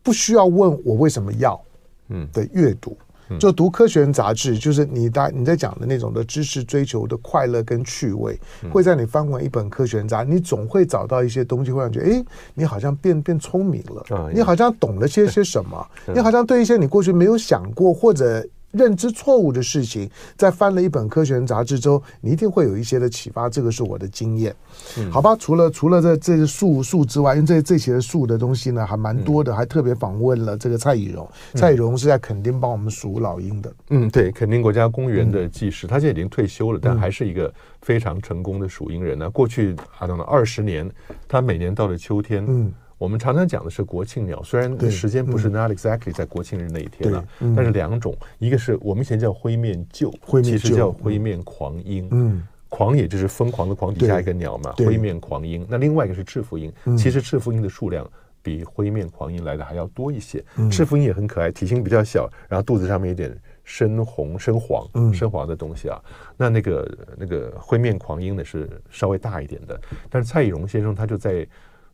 [0.03, 1.61] 不需要问我为什么要
[2.09, 2.29] 嗯。
[2.33, 2.97] 的阅读，
[3.40, 8.38] 就读科学人杂志，就是你在你在讲的那种的知识追求的快乐跟趣味，
[8.71, 18.47] 会在你翻完一本科学人杂志，你总会找到一些东西，会让你觉得哎，你好像变变聪明了，你好像懂了些些什么， 你好像对一些你过去没有想过或者。
[18.74, 23.48] 认知错误的事情，在翻了一本科学人杂志之后，你一定会有一些的启发。
[23.48, 24.54] 这个是我的经验，
[24.98, 25.37] 嗯、好吧？
[25.37, 31.28] 除了除了这这些数数之外，因为这这些数的东西呢还蛮多的，嗯、还特别访问了这个蔡以荣。
[31.52, 33.72] 嗯、蔡以荣是在垦丁帮我们数老鹰的。
[33.90, 39.30] 嗯，对，垦丁国家公园的技师，嗯、他现在已经退休了，但还是一个非常成功的数鹰人呢。
[39.30, 40.90] 过去啊，等了二十年，
[41.28, 42.72] 他每年到了秋天，嗯。
[42.96, 47.24] 我们常常讲的是国庆鸟，虽然时间不是 not exactly 在国庆日那一天了，
[47.57, 55.66] 但是两种，一个是我们以前叫灰面鹫，其实叫灰面狂鹰，嗯，狂也就是疯狂的狂底下一个鸟嘛，灰面狂鹰。
[55.68, 58.09] 那另外一个是赤腹鹰，其实赤腹鹰的数量
[58.42, 60.42] 比灰面狂鹰来的还要多一些。
[60.70, 66.00] 赤腹鹰也很可爱，体型比较小，然后肚子上面有点深红、深黄、深黄的东西啊。
[66.37, 69.78] 那那个那个灰面狂鹰呢是稍微大一点的，
[70.09, 71.44] 但是蔡以荣先生他就在。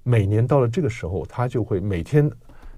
[0.02, 2.30] 每年到了这个时候，他就会每天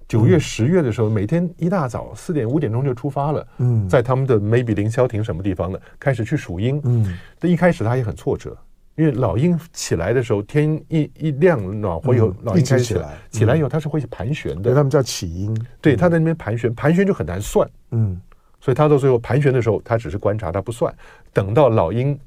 [0.09, 3.47] 九月、十月的时候，每天一大早四点、五点钟就出发了。
[3.59, 6.81] 嗯，在他们的 maybe 凌霄亭什么地方呢，开始去数鹰。
[6.85, 8.55] 嗯，但一开始他也很挫折，
[8.97, 14.75] 因为老鹰起来的时候，天一一亮，暖和以后，老鹰开始起来，起来以后它是会盘旋的。
[14.75, 15.57] 他们叫起鹰。
[15.81, 17.67] 对，他在那边盘旋，盘旋就很难算。
[17.93, 18.21] 嗯，
[18.61, 20.93] 所以他到最后盘旋的时候，他只是观察，他不算。
[21.33, 22.19] 等到老鹰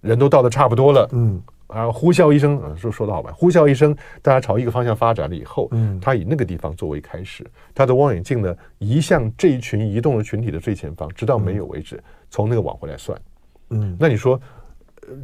[0.00, 1.08] 人都到的差不多了。
[1.12, 1.40] 嗯。
[1.70, 1.90] 啊！
[1.90, 3.32] 呼啸一声，说说的好吧？
[3.34, 13.18] 呼啸一声，大家朝一个方向发展了以后，嗯，他以那个地方作为开始，他的望远镜呢移向这一群移动的群体的最前方，直到没有为止，嗯、从那个往回来算。
[13.70, 14.40] 嗯，那你说，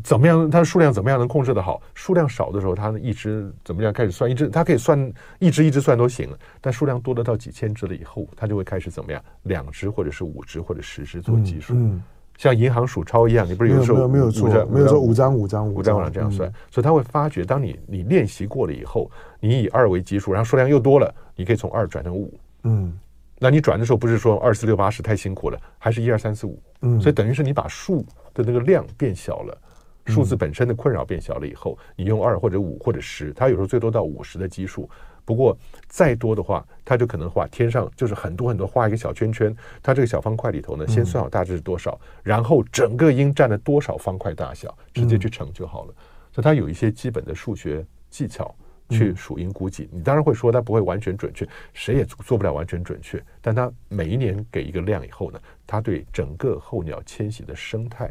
[0.03, 0.51] 怎么样？
[0.51, 1.83] 它的数量怎么样能控制得好？
[1.95, 4.31] 数量少的时候，它一直怎么样开始算？
[4.31, 6.29] 一直它可以算一直一直算都行，
[6.61, 9.23] 但数量多得到几千只了以后，它就会开始怎么样？
[9.43, 11.75] 两只或者是五只或者十只做计数。
[11.75, 11.95] 嗯。
[11.95, 12.03] 嗯
[12.39, 22.33] 像银行数钞一样，你不是有时候没有错，没有说五张五张五张五张这样算，所以他会发觉，当你你练习过了以后，你以二为基数，然后数量又多了，你可以从二转成五。
[22.65, 22.93] 嗯，
[23.39, 26.61] 那你转的时候不是说二四六八十太辛苦了，还是一二三四五。
[26.83, 29.59] 嗯，所以等于是你把数的那个量变小了，
[30.07, 34.89] 数字本身的困扰变小了以后，你用二或者五或者十，它有时候最多到五十的基数。
[35.27, 35.55] 不过
[35.89, 45.95] 再多的话，他就可能画天上就是很多很多画一个小圈圈，它这个小方块里头呢，先算好大致是多少，然后整个鹰占了多少方块大小，直接去乘就好了。
[46.33, 48.55] 所以它有一些基本的数学技巧
[48.89, 49.89] 去数鹰估计。
[49.91, 58.09] 你当然会说它不会完全准确，谁也做不了完全准确，但它每一年给一个量以后呢，它对整个候鸟迁徙的生态。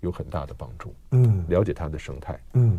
[0.00, 2.78] 有很大的帮助，嗯，了解它的生态，嗯，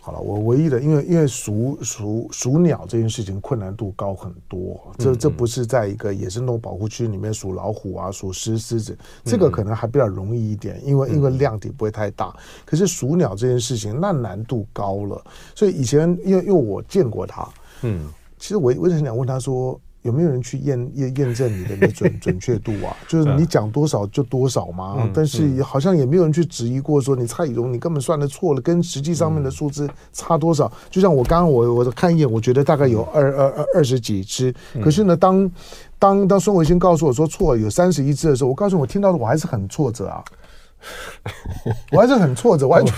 [0.00, 15.22] 好了，我唯一的，因为因为数数数鸟这件事情困难度高很多，这这不是在一个野生动物保护区里面数老虎啊，数狮狮子，这个可能还比较容易一点，因为因为量体不会太大，可是数鸟这件事情那难度高了，
[15.54, 17.48] 所以以前因为因为我见过它，
[17.82, 18.06] 嗯，
[18.38, 19.80] 其实我我想问他说。
[20.02, 22.96] 有没有人去验验验证你的那准 准确度啊？
[23.06, 25.08] 就是你讲多少就多少吗？
[25.12, 30.70] 但是好像也没有人去质疑过，说你蔡以荣你根本算的错了，跟实际上面的数字差多少？
[30.90, 35.50] 就像我刚刚我我看一眼，我觉得大概有二二二二十几只，可是呢，当
[35.98, 40.24] 当当孙维新告诉我说错有三十一只的时候，我告诉我听到的我还是很挫折啊。
[41.92, 42.94] 我还是很挫折，完全。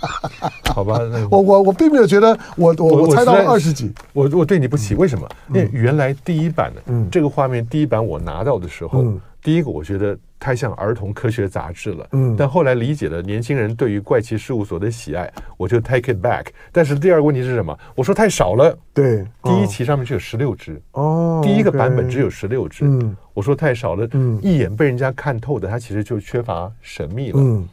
[0.74, 0.98] 好吧，
[1.30, 5.28] 我我我并没有觉得我我我猜到了二十几，我我对你不起，为什么？
[5.48, 9.02] 因为原来第一版的，嗯，这个画面第一版我拿到的时候，
[9.42, 10.16] 第一个我觉得。
[10.44, 16.48] 太像儿童科学杂志了，嗯，但后来理解了年轻人对于怪奇事务所的喜爱，我就 take it back。
[16.70, 17.74] 但是第二个问题是什么？
[17.94, 27.66] 我说太少了，对，第一期上面只有十六只，哦，第一个版本只有十六只，嗯，我说太少了，嗯，一眼被人家看透的，它其实就缺乏神秘了，嗯，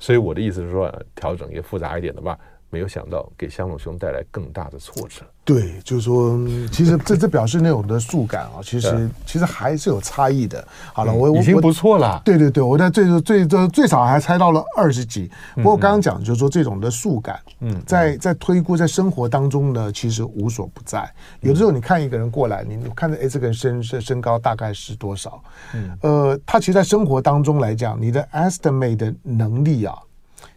[0.00, 2.36] 所以我的意思是说，调整也复杂一点的吧。
[2.68, 5.22] 没有想到给香龙兄带来更大的挫折。
[5.46, 6.36] 对，就是说，
[6.72, 10.66] 其实这这表示那种的数感啊， 其实其实还是有差异的。
[10.92, 12.20] 好了，我已经不错了。
[12.24, 15.30] 对对对，我在最最最最少还猜到了二十几。
[15.54, 21.08] 不过刚刚讲就是说这种的数感，嗯，在在推估在生活当中呢，其实无所不在。
[21.42, 25.40] 有的时候你看一个人过来，你看着哎，这个人身身身高大概是多少？
[25.74, 29.96] 嗯，呃，他其实，在生活当中来讲，你的 estimate 的能力啊。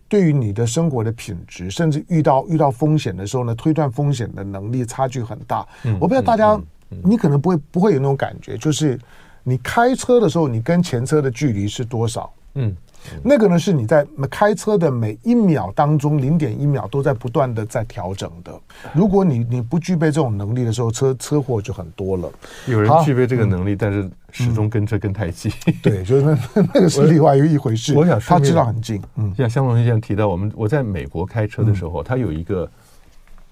[0.09, 5.65] 对于你的生活的品质，甚至遇到遇到风险的时候呢，推断风险的能力差距很大。
[5.85, 6.59] 嗯、我不知道大家，
[7.03, 8.99] 你可能不会不会有那种感觉，就是
[9.43, 12.29] 你开车的时候，你跟前车的距离是多少？
[12.55, 12.75] 嗯。
[13.23, 18.51] 那个呢，是你在开车的每一秒当中，零点一秒都在不断的在调整的。
[18.93, 22.29] 如果你你不具备这种能力的时候，车车祸就很多了。
[22.67, 25.51] 有人具备这个能力，但是始终跟车跟太近。
[25.81, 26.37] 对，就是那
[26.73, 27.93] 那个是另外一回事。
[27.95, 29.01] 我想他知道很近。
[29.15, 32.69] 嗯，像香龙先生提到，我们我在美国开车的时候，他有一个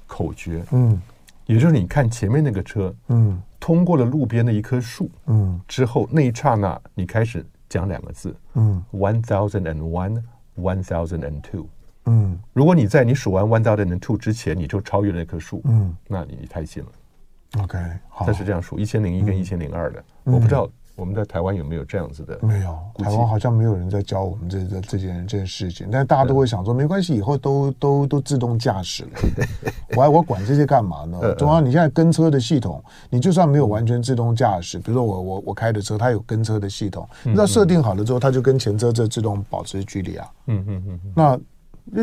[0.06, 1.02] 口诀，嗯，
[1.46, 7.46] 也就是你看前面那个车，嗯，通过了路边的一棵树，嗯，之后那一刹那，你开始。
[7.70, 11.68] 讲两个字，嗯，one thousand and one，one thousand and two。
[12.06, 16.90] 嗯，如果你在你数完 one thousand and two 之前，你就超越了那棵树，嗯，那你你太近了。
[17.62, 22.38] OK，好，它是这样数一千零一跟一千零二的，嗯、我不知道我们在台湾有没有这样子的？
[22.42, 29.10] 没有，台湾好像没有人在教我们这这这件这件事情，但是大家都会想说，没关系，以后都都都自动驾驶了，
[29.96, 31.36] 我还我管这些干嘛呢？
[31.36, 41.40] 中央你现在跟车的系统，你就算没有完全自动驾驶，比如说我我我开的车，它有跟车的系统，那设定好了之后，它就跟前车这自动保持距离啊，嗯嗯嗯，那。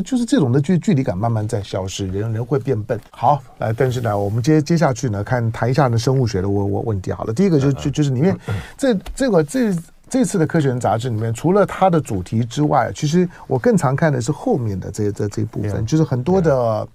[0.03, 2.99] 就是这种的距距离感慢慢在消失，人人会变笨。
[3.11, 7.12] 好，来，但是呢，我们接接下去呢，看谈一下呢生物学的问问问题。
[7.12, 8.37] 好了，第一个就就就是里面
[8.77, 9.77] 这这个这
[10.09, 16.88] 这次的科学人杂志里面，除了它的主题之外，其实我更常看的是后面的这这这一部分，就是很多的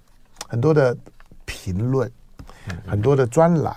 [0.48, 0.96] 很多的
[1.44, 2.10] 评论，
[2.86, 3.74] 很多的专栏，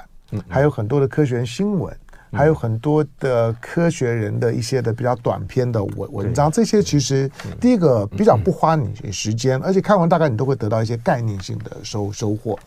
[0.48, 1.96] 还有很多的科学新闻。
[2.34, 7.30] 还有很多的科学人的一些的比较短篇的文文章，这些其实
[7.62, 12.58] 第一个比较不花你时间，而且看完大概你都会得到一些概念性的收收获。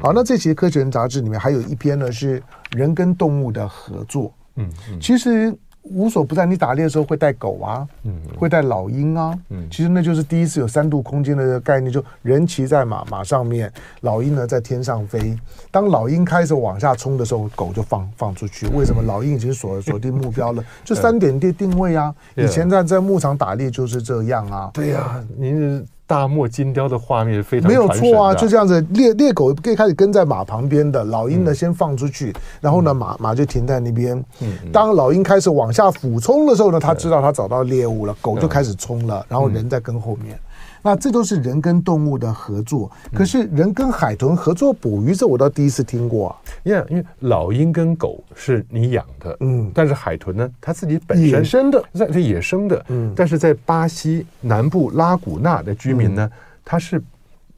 [0.00, 4.32] 好，那这期科学人杂志里面还有一篇呢，是人跟动物的合作。
[4.54, 5.54] 嗯，其实。
[5.90, 15.36] 无所不在，你打猎的时候会带狗啊，嗯，会带老鹰啊，嗯，其实那就是第一次有三度空间的概念，就人骑在马马上面，老鹰呢在天上飞。
[15.70, 18.66] 当老鹰开始往下冲的时候，狗就放放出去。
[18.68, 19.02] 为什么？
[19.02, 22.14] 老鹰已经锁锁定目标了， 就三点定定位啊。
[22.34, 24.70] 以前在在牧场打猎就是这样啊。
[24.74, 25.86] 对呀，您。
[26.06, 34.24] 大漠金雕的画面非常没有错啊，就这样子，猎猎狗可以开始跟在马旁边的，老鹰呢先放出去，然后呢马马就停在那边。
[34.72, 40.38] 当老鹰开始往下俯冲的时候呢，它知道它找到猎物了，狗就开始冲了，然后人在跟后面。
[40.86, 46.36] 那这都是人跟动物的合作，可是人跟海豚合作捕鱼，这我倒第一次听过啊。
[46.62, 56.30] 因为因为老鹰跟狗是你养的，嗯，但是海豚呢，它自己本身野生的，在是野生的，嗯，但是在巴西南部拉古纳的居民呢，
[56.64, 57.02] 他是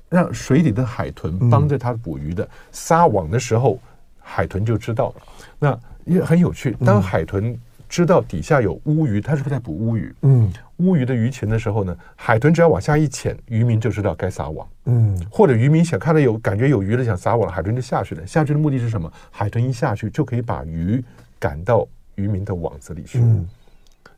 [0.08, 3.78] 让水里的海豚帮着他捕鱼的，撒网的时候，
[4.20, 5.14] 海豚就知道了。
[5.58, 7.54] 那也很有趣，当海豚。
[7.88, 10.14] 知道底下有乌鱼，他是不是在捕乌鱼？
[10.22, 14.68] 嗯，乌鱼的鱼群的时候呢，海豚只要往下一潜，渔民就知道该撒网。
[14.84, 18.26] 嗯，或者渔民想看到有感觉有鱼了，想撒网了，海豚就下去了。
[18.26, 19.10] 下去的目的是什么？
[19.30, 21.02] 海豚一下去就可以把鱼
[21.38, 23.18] 赶到渔民的网子里去。
[23.20, 23.48] 嗯，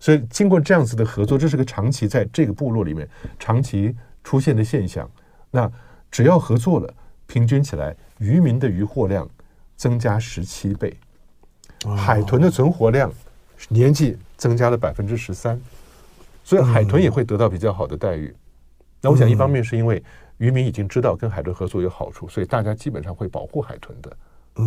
[0.00, 5.08] 所以经过这样子的合作，这是个长期在这个部落里面长期出现的现象。
[5.50, 5.70] 那
[6.10, 6.92] 只要合作了，
[7.26, 9.28] 平均起来，渔民的渔获量
[9.76, 10.96] 增加十七倍，
[11.96, 13.12] 海豚的存活量。
[13.68, 15.60] 年纪增加了百分之十三，
[16.42, 18.34] 所以海豚也会得到比较好的待遇。
[19.00, 20.02] 那我想，一方面是因为
[20.38, 24.16] 渔民已经知道跟海豚合作有好处，所以大家基本上会保护海豚的，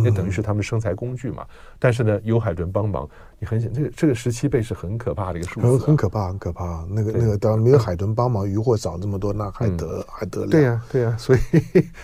[0.04, 1.46] 也等于是他们生财工具嘛。
[1.78, 6.84] 但是呢，有海豚帮忙，你很想这个这个十七倍是很可怕的一个数字，很可怕，很可怕。
[6.90, 10.46] 那个那个，当没有海豚帮忙，渔获少这么多，那还得还得了？
[10.48, 11.16] 对呀，对呀。
[11.18, 11.40] 所以，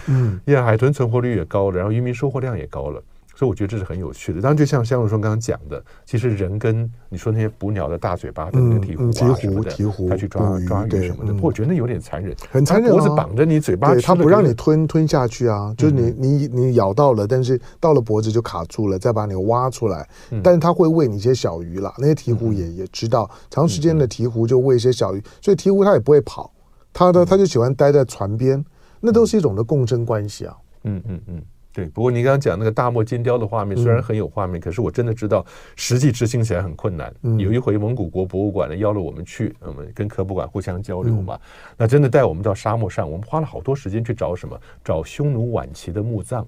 [0.07, 3.03] 嗯， 呀，海豚存活率也高了，然后渔民收获量也高了。
[3.41, 4.41] 所以我觉得这是很有趣的。
[4.43, 9.71] 当然，就像香如说刚刚讲的，其实人跟你说那些捕鸟的大嘴巴的那个鹈鹕啊什么的，
[10.11, 12.91] 他去抓抓鱼什么的，我觉得那有点残忍，很残忍。
[12.93, 20.07] 脖子绑着你嘴巴，对他不让你吞吞下去啊，就是你你你咬到了，但是到了脖子就卡住了，再把你挖出来。
[20.43, 26.53] 但是他会喂你一些小鱼啦，那些鹈鹕也也知道，长时间的鹈鹕就喂一些小鱼，所以鹈鹕它也不会跑，
[26.93, 28.63] 它的它就喜欢待在船边，
[29.01, 30.55] 那都是一种的共生关系啊。
[30.85, 31.43] 嗯嗯嗯。
[31.73, 35.45] 对，不过您刚刚讲那个大漠金雕的画面，虽然很有画面，可是我真的知道
[35.77, 37.15] 实际执行起来很困难。
[37.39, 41.39] 有一回蒙古国博物馆呢邀了我们去，我们跟科博馆互相交流嘛。
[41.77, 44.61] 那真的带我们到沙漠上，我们花了好多时间去找什么？
[44.85, 46.47] 找匈奴晚期的墓葬。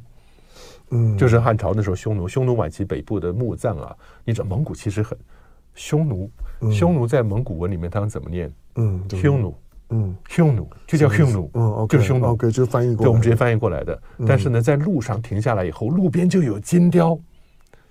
[0.90, 3.96] 嗯，就是汉朝那时候匈奴，匈奴晚期北部的墓葬啊。
[4.24, 5.16] 你知道蒙古其实很
[5.74, 6.28] 匈奴，
[6.72, 8.52] 匈奴在蒙古文里面他们怎么念？
[8.74, 9.54] 嗯，匈奴。
[9.92, 14.00] 嗯，匈奴就叫匈奴，嗯，就是匈奴，OK，就翻译过来，对，我们直接翻译过来的。
[14.26, 17.18] 但是呢，在路上停下来以后，路边就有金雕。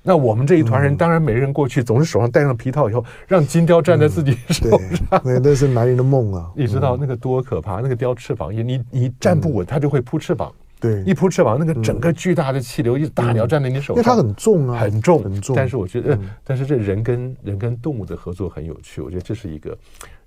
[0.04, 5.22] 那我们这一团人当然没人过去，总是手上戴上皮套以后，让金雕站在自己手上。
[5.24, 6.50] 那那是男人的梦啊！
[6.58, 7.82] 你知道那个多可怕？
[7.82, 10.52] 那个雕翅膀，你你站不稳，它就会扑翅膀。
[10.80, 15.56] 对，一扑翅膀，那个整个巨大的气流，一大鸟站在你手上，因为它很重啊，很重很重。
[15.56, 19.00] 但是我觉得，但是这人跟人跟动物的合作很有趣。
[19.02, 19.78] 我觉得这是一个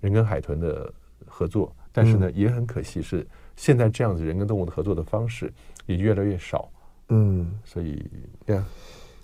[0.00, 0.88] 人跟海豚的
[1.27, 1.72] 合作。
[1.96, 5.52] 但是呢，也很可惜，是现在这样子人跟动物的合作的方式
[5.87, 6.69] 也越来越少。
[7.10, 8.04] 嗯，所以，
[8.46, 8.67] 呀，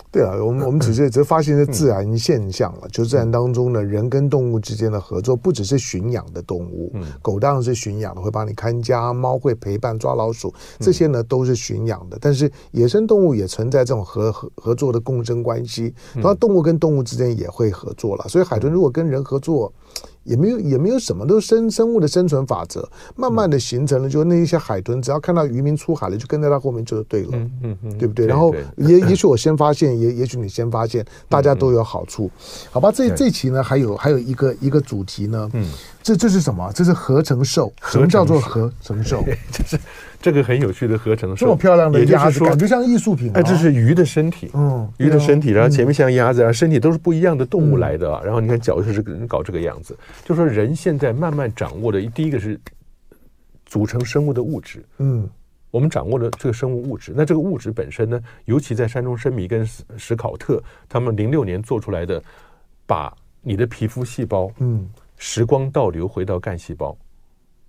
[0.09, 12.17] 对啊，我们我们只是只是发现一些自然现象了，就自然当中呢，人跟动物之间的合作，不只是驯养的动物，狗当然是驯养的，会帮你看家；猫会陪伴抓老鼠，这些呢都是驯养的。
[12.21, 18.29] 但是野生动物也存在这种合合合作的共生关系，然后动物跟动物之间也会合作了。
[18.29, 19.73] 所以海豚如果跟人合作，
[20.23, 24.09] 也没有也没有什么，都是生生物的生存法则，慢慢的形成了。
[24.09, 28.27] 就那一些海豚，只要看到渔民出海了，就跟在他后面就是对了，嗯嗯嗯，对不对？
[28.27, 32.29] 然后也也许我先发现，也也许你先发现，大家都有好处，
[32.69, 32.91] 好吧？
[32.91, 35.67] 这这期呢，还有还有一个一个主题呢，嗯，
[36.03, 36.71] 这这是什么？
[36.73, 39.23] 这是合成兽，什么叫做合成兽？
[39.51, 39.79] 就是。
[40.21, 43.31] 这个很有趣的合成兽，这么漂亮的鸭子，感觉像艺术品。
[43.33, 48.07] 哎，这是鱼的身体，嗯，鱼的身体，然后前面像鸭子，然后身体都是不一样的动物来的。
[48.23, 52.59] 然后你看脚就是搞这个样子，就说人现在慢慢掌握的第一个是
[53.65, 55.27] 组成生物的物质，嗯，
[55.71, 57.11] 我们掌握了这个生物物质。
[57.15, 59.67] 那这个物质本身呢，尤其在山中生米跟
[59.97, 62.21] 史考特他们零六年做出来的，
[62.85, 63.11] 把
[63.41, 66.95] 你的皮肤细胞，嗯，时光倒流回到干细胞。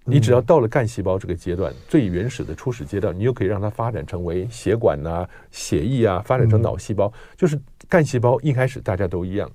[0.04, 7.12] 你只要到了干细胞这个阶段，最原始的初始阶段，你又可以让它发展成为血管呐、血液啊，发展成脑细胞。
[7.36, 9.48] 就是干细胞一开始大家都一样，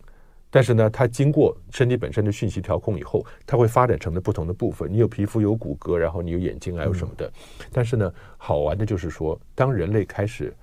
[0.50, 4.89] 但是呢，它经过身体本身的讯息调控以后，它会发展成了不同的部分。
[4.91, 7.30] 你有皮肤、有骨骼，然后你有眼睛，还有什么的。
[7.74, 10.54] 但是呢，好玩的就是说，当人类开始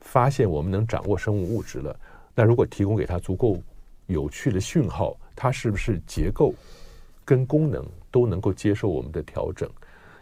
[0.00, 1.98] 发现我们能掌握生物物质了，
[2.32, 3.60] 那如果提供给它足够
[4.06, 6.54] 有趣的讯号，它是不是结构
[7.24, 7.84] 跟功能？
[8.12, 9.68] 都能够接受我们的调整，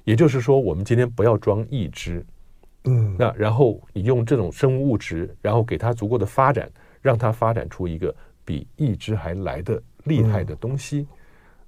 [0.04, 2.24] 也就是说，我们今天不要装一只，
[2.84, 6.70] 嗯，那然后你用这种生物物质，然后给它足够的发展，
[7.02, 8.14] 让它发展出一个
[8.44, 11.06] 比一只还来的厉害的东西，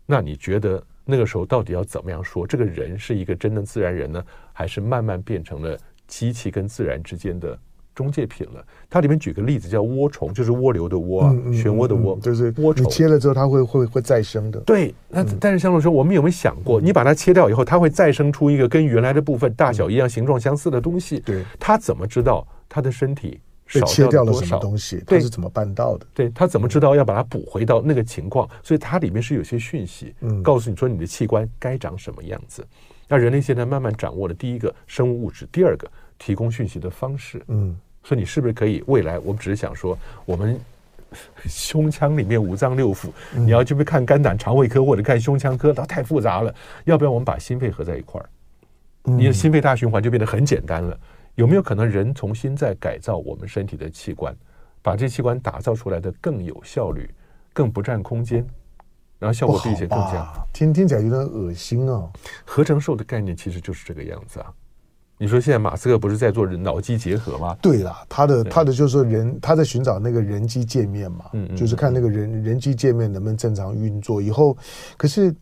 [0.07, 2.47] 那你觉得那个时候到底要怎么样说？
[2.47, 7.59] 这个人是一个真的自然人呢，还是慢慢变成了机器跟自然之间的？
[7.95, 12.84] 中介品了，它里面举个例子叫涡虫，就是涡流的涡啊，漩涡的涡，就是涡虫。
[12.84, 14.61] 你切了之后，它会会会再生的。
[14.61, 21.20] 对，那但是像我说，我们有没有想过，你把它切掉以后，它会再生出一个跟原来的部分大小一样、形状相似的东西？
[21.20, 23.40] 对，它怎么知道它的身体
[23.72, 25.03] 被切掉了什么东西？
[25.07, 26.07] 它是怎么办到的？
[26.14, 28.49] 对，它怎么知道要把它补回到那个情况？
[28.62, 32.66] 所以它里面是有些讯息，嗯，告诉你说你的器官该长什么样子。
[33.09, 35.86] 那人类现在慢慢掌握了第一个生物物质，第二个
[36.19, 37.77] 提供讯息的方式，嗯。
[38.05, 39.17] 所以你是不是可以未来？
[39.21, 40.61] 我们只是想说，我们
[41.47, 46.53] 胸腔里面五脏六腑，你要去不看肝胆肠胃科或者看胸腔科，它太复杂了。
[46.85, 48.29] 要不要我们把心肺合在一块儿？
[49.05, 50.99] 你的心肺大循环就变得很简单了。
[51.37, 54.37] 有没有可能人重新再改造我们身体的器官，
[54.83, 57.09] 把这器官打造出来的更有效率、
[57.53, 58.45] 更不占空间，
[59.21, 60.29] 然后效果比以前更佳？
[60.53, 62.11] 听听起来有点恶心啊！
[62.45, 64.53] 合成兽的概念其实就是这个样子啊。
[65.23, 67.57] 你说现在马斯克不是在做脑机结合吗？
[67.62, 74.20] 对啦，他的他的就是人，他在寻找那个人机界面嘛，嗯，就是看那个人人机界面能不能正常运作。
[74.20, 74.57] 以后，
[74.97, 75.33] 可是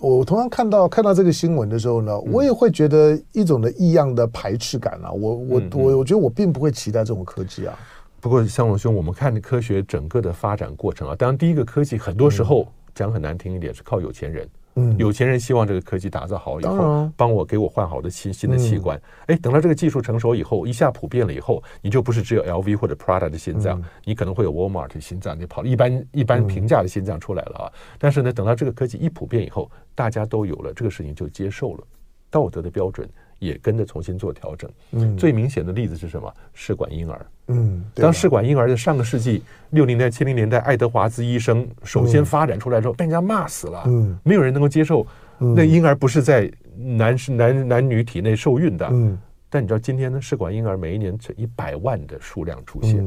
[0.00, 5.12] 我同样看到看到这个新闻的时候呢，我也会觉得一种的异样的排斥感啊。
[5.12, 7.78] 我我我我觉得我并不会期待这种科技啊。
[8.20, 14.48] 不过向龙兄，我们看科学整个的发展过程啊，当然第一个科技很多时候讲很难听一点是靠有钱人。
[14.96, 19.00] 有钱人希望这个科技打造好以后，帮我给我换好的新新的器官。
[19.26, 27.72] 哎，等到这个技术成熟以后，一下普遍了以后，你就不是只有 LV 或者 Prada 的心脏，你可能会有 Walmart 的心脏，你跑一般一般平价的心脏出来了啊。
[27.98, 31.84] 但是呢，等到这个科技一普遍以后，大家都有了，这个事情就接受了，
[32.30, 33.08] 道德的标准。
[33.38, 34.70] 也跟着重新做调整。
[34.92, 36.32] 嗯，最明显的例子是什么？
[36.54, 37.26] 试管婴儿。
[37.48, 43.82] 嗯，当试管婴儿在上个世纪六零年代、七零年代，爱德华兹医生首先发展出来之后，被人家骂死了。
[43.86, 45.06] 嗯，没有人能够接受
[45.38, 48.86] 那婴儿不是在男是男男女体内受孕的。
[48.90, 49.18] 嗯，
[49.48, 50.20] 但你知道今天呢？
[50.20, 52.98] 试管婴儿每一年成一百万的数量出现，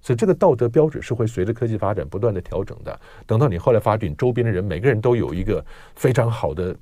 [0.00, 3.00] 所以这个道德标准是会随着科技发展不断的调整的。
[3.26, 5.64] 等到你后来发觉，你，周边的人每个人都有一个
[5.94, 6.76] 非常好的。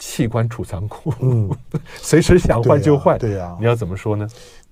[0.00, 1.48] 器官储藏库，嗯，
[2.02, 4.26] 随时想换就换，对呀，你要怎么说呢？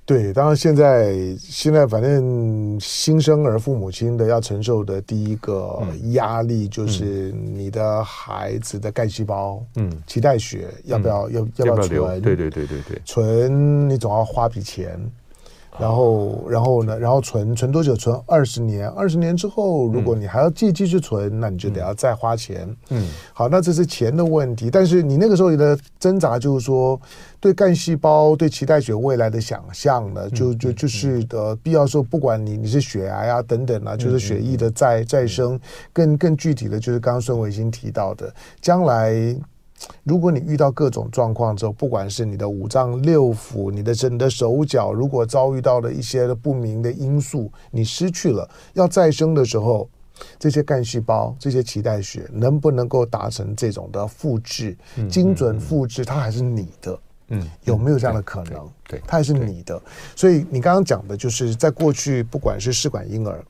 [0.05, 5.81] 对，当然现在现在反正新生儿父母亲的要承受的第一个
[6.13, 12.21] 压力就是你的孩子的干细胞，嗯，脐带血要不要要要不要存？
[12.23, 14.99] 对对对对对，存你总要花笔钱。
[15.79, 16.99] 然后，然后呢？
[16.99, 17.95] 然后存存多久？
[17.95, 18.89] 存二十年。
[18.91, 22.69] 二十年之后，如果你还要继继续存，那你就得要再花钱。
[22.91, 24.71] 嗯，好，那这是钱的问题。
[24.71, 27.01] 但是你那个时候的挣扎就是说，
[27.39, 35.59] 对干细胞、对脐带血未来的想象呢，就就就是呃，必要说，不管你你是血癌啊等等啊，就是血液的再再生，
[35.93, 39.37] 更更具体的就是刚刚孙维新提到的，将来。
[40.03, 49.89] 如果你遇到各种状况之后，不管是你的五脏六腑、你的整的手脚，如果遭遇到了一些不明的因素，你失去了，要再生的时候，
[50.39, 54.77] 这些干细胞、这些脐带血能不能够达成这种的复制、
[55.09, 56.99] 精准复制，它还是你的。
[57.31, 58.67] 嗯，有没有这样的可能？
[58.89, 59.81] 对，它还是你的。
[60.17, 63.45] 所以你刚刚讲的就是，在过去，不管是试管婴儿，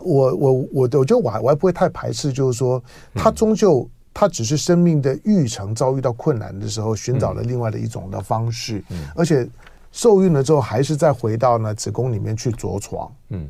[0.00, 2.82] 我我我我觉得我还我还不会太排斥，就是说，
[3.14, 3.86] 它终究
[4.18, 8.82] 它只是生命的育成遭遇到困难的时候，寻找了另外的一种的方式，
[9.14, 9.46] 而且
[9.92, 13.12] 受孕了之后，还是再回到呢子宫里面去着床。
[13.28, 13.46] 嗯，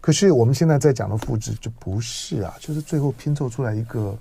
[0.00, 4.16] 可是我们现在在讲的复制就不是啊，就是最后拼凑出来一个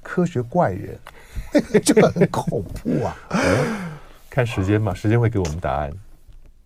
[0.00, 0.96] 科学怪人，
[1.82, 3.16] 就很恐怖啊。
[4.30, 5.90] 看时间嘛，时间会给我们答案。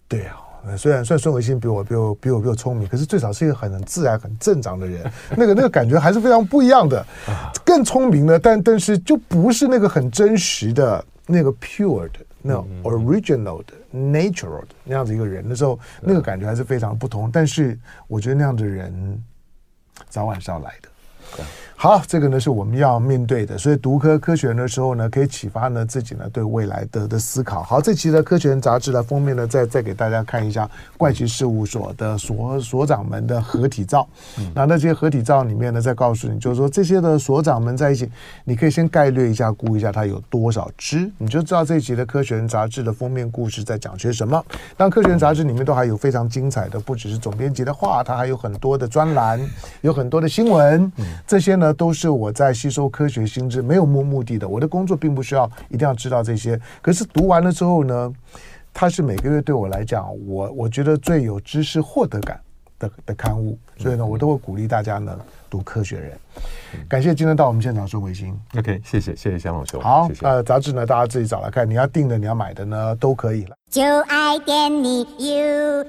[0.06, 0.36] 对啊，
[0.74, 5.04] 虽然虽然孙维新比我比我比我比我聪明，可是最少是一个很很自然、很正常的人。
[5.36, 7.04] 那个那个感觉还是非常不一样的。
[7.62, 17.30] 更聪明的，但但是就不是那个很真实的、那个 pure 的、那种 original 的、natural 的那样子一个人的时候，那个感觉还是非常不同。
[17.30, 19.22] 但是我觉得那样的人
[20.08, 20.88] 早晚是要来的。
[21.78, 27.62] 好，这个呢是我们要面对的，所以读科科学人的时候呢，可以启发呢自己呢对未来的的思考。
[27.62, 34.08] 好，这期的科学人杂志的封面呢，再再给大家看一下怪奇事务所的所所长们的合体照。
[34.38, 38.10] 嗯，那那些合体照里面呢，再告诉你，就是说这些的所长们在一起，
[38.44, 44.42] 你可以先概略一下，估一下它有多少只，你就知道这一期的科学人杂志的封面故事在讲些什么。
[44.78, 49.38] 当科学人杂志里面都还有非常精彩的，不只是总编辑的话，它还有很多的专栏，
[49.82, 50.90] 有很多的新闻，
[51.26, 51.65] 这些呢。
[51.72, 54.48] 都是我在吸收科学新知，没有目目的的。
[54.48, 56.60] 我的工作并不需要一定要知道这些。
[56.80, 58.12] 可是读完了之后呢，
[58.72, 62.40] 它是每个月对我来讲，我我觉得最有知识获得感
[62.78, 63.58] 的的刊物。
[63.78, 65.18] 所以呢，我都会鼓励大家呢
[65.50, 66.18] 读《科学人》。
[66.88, 68.34] 感谢今天到我们现场孙维新。
[68.56, 69.80] OK，谢谢谢谢香老兄。
[69.80, 73.56] 好，谢谢呃，杂志呢大家自己找来看，你要订的你要买的呢都可以了。
[73.70, 75.84] 就爱点你 UFO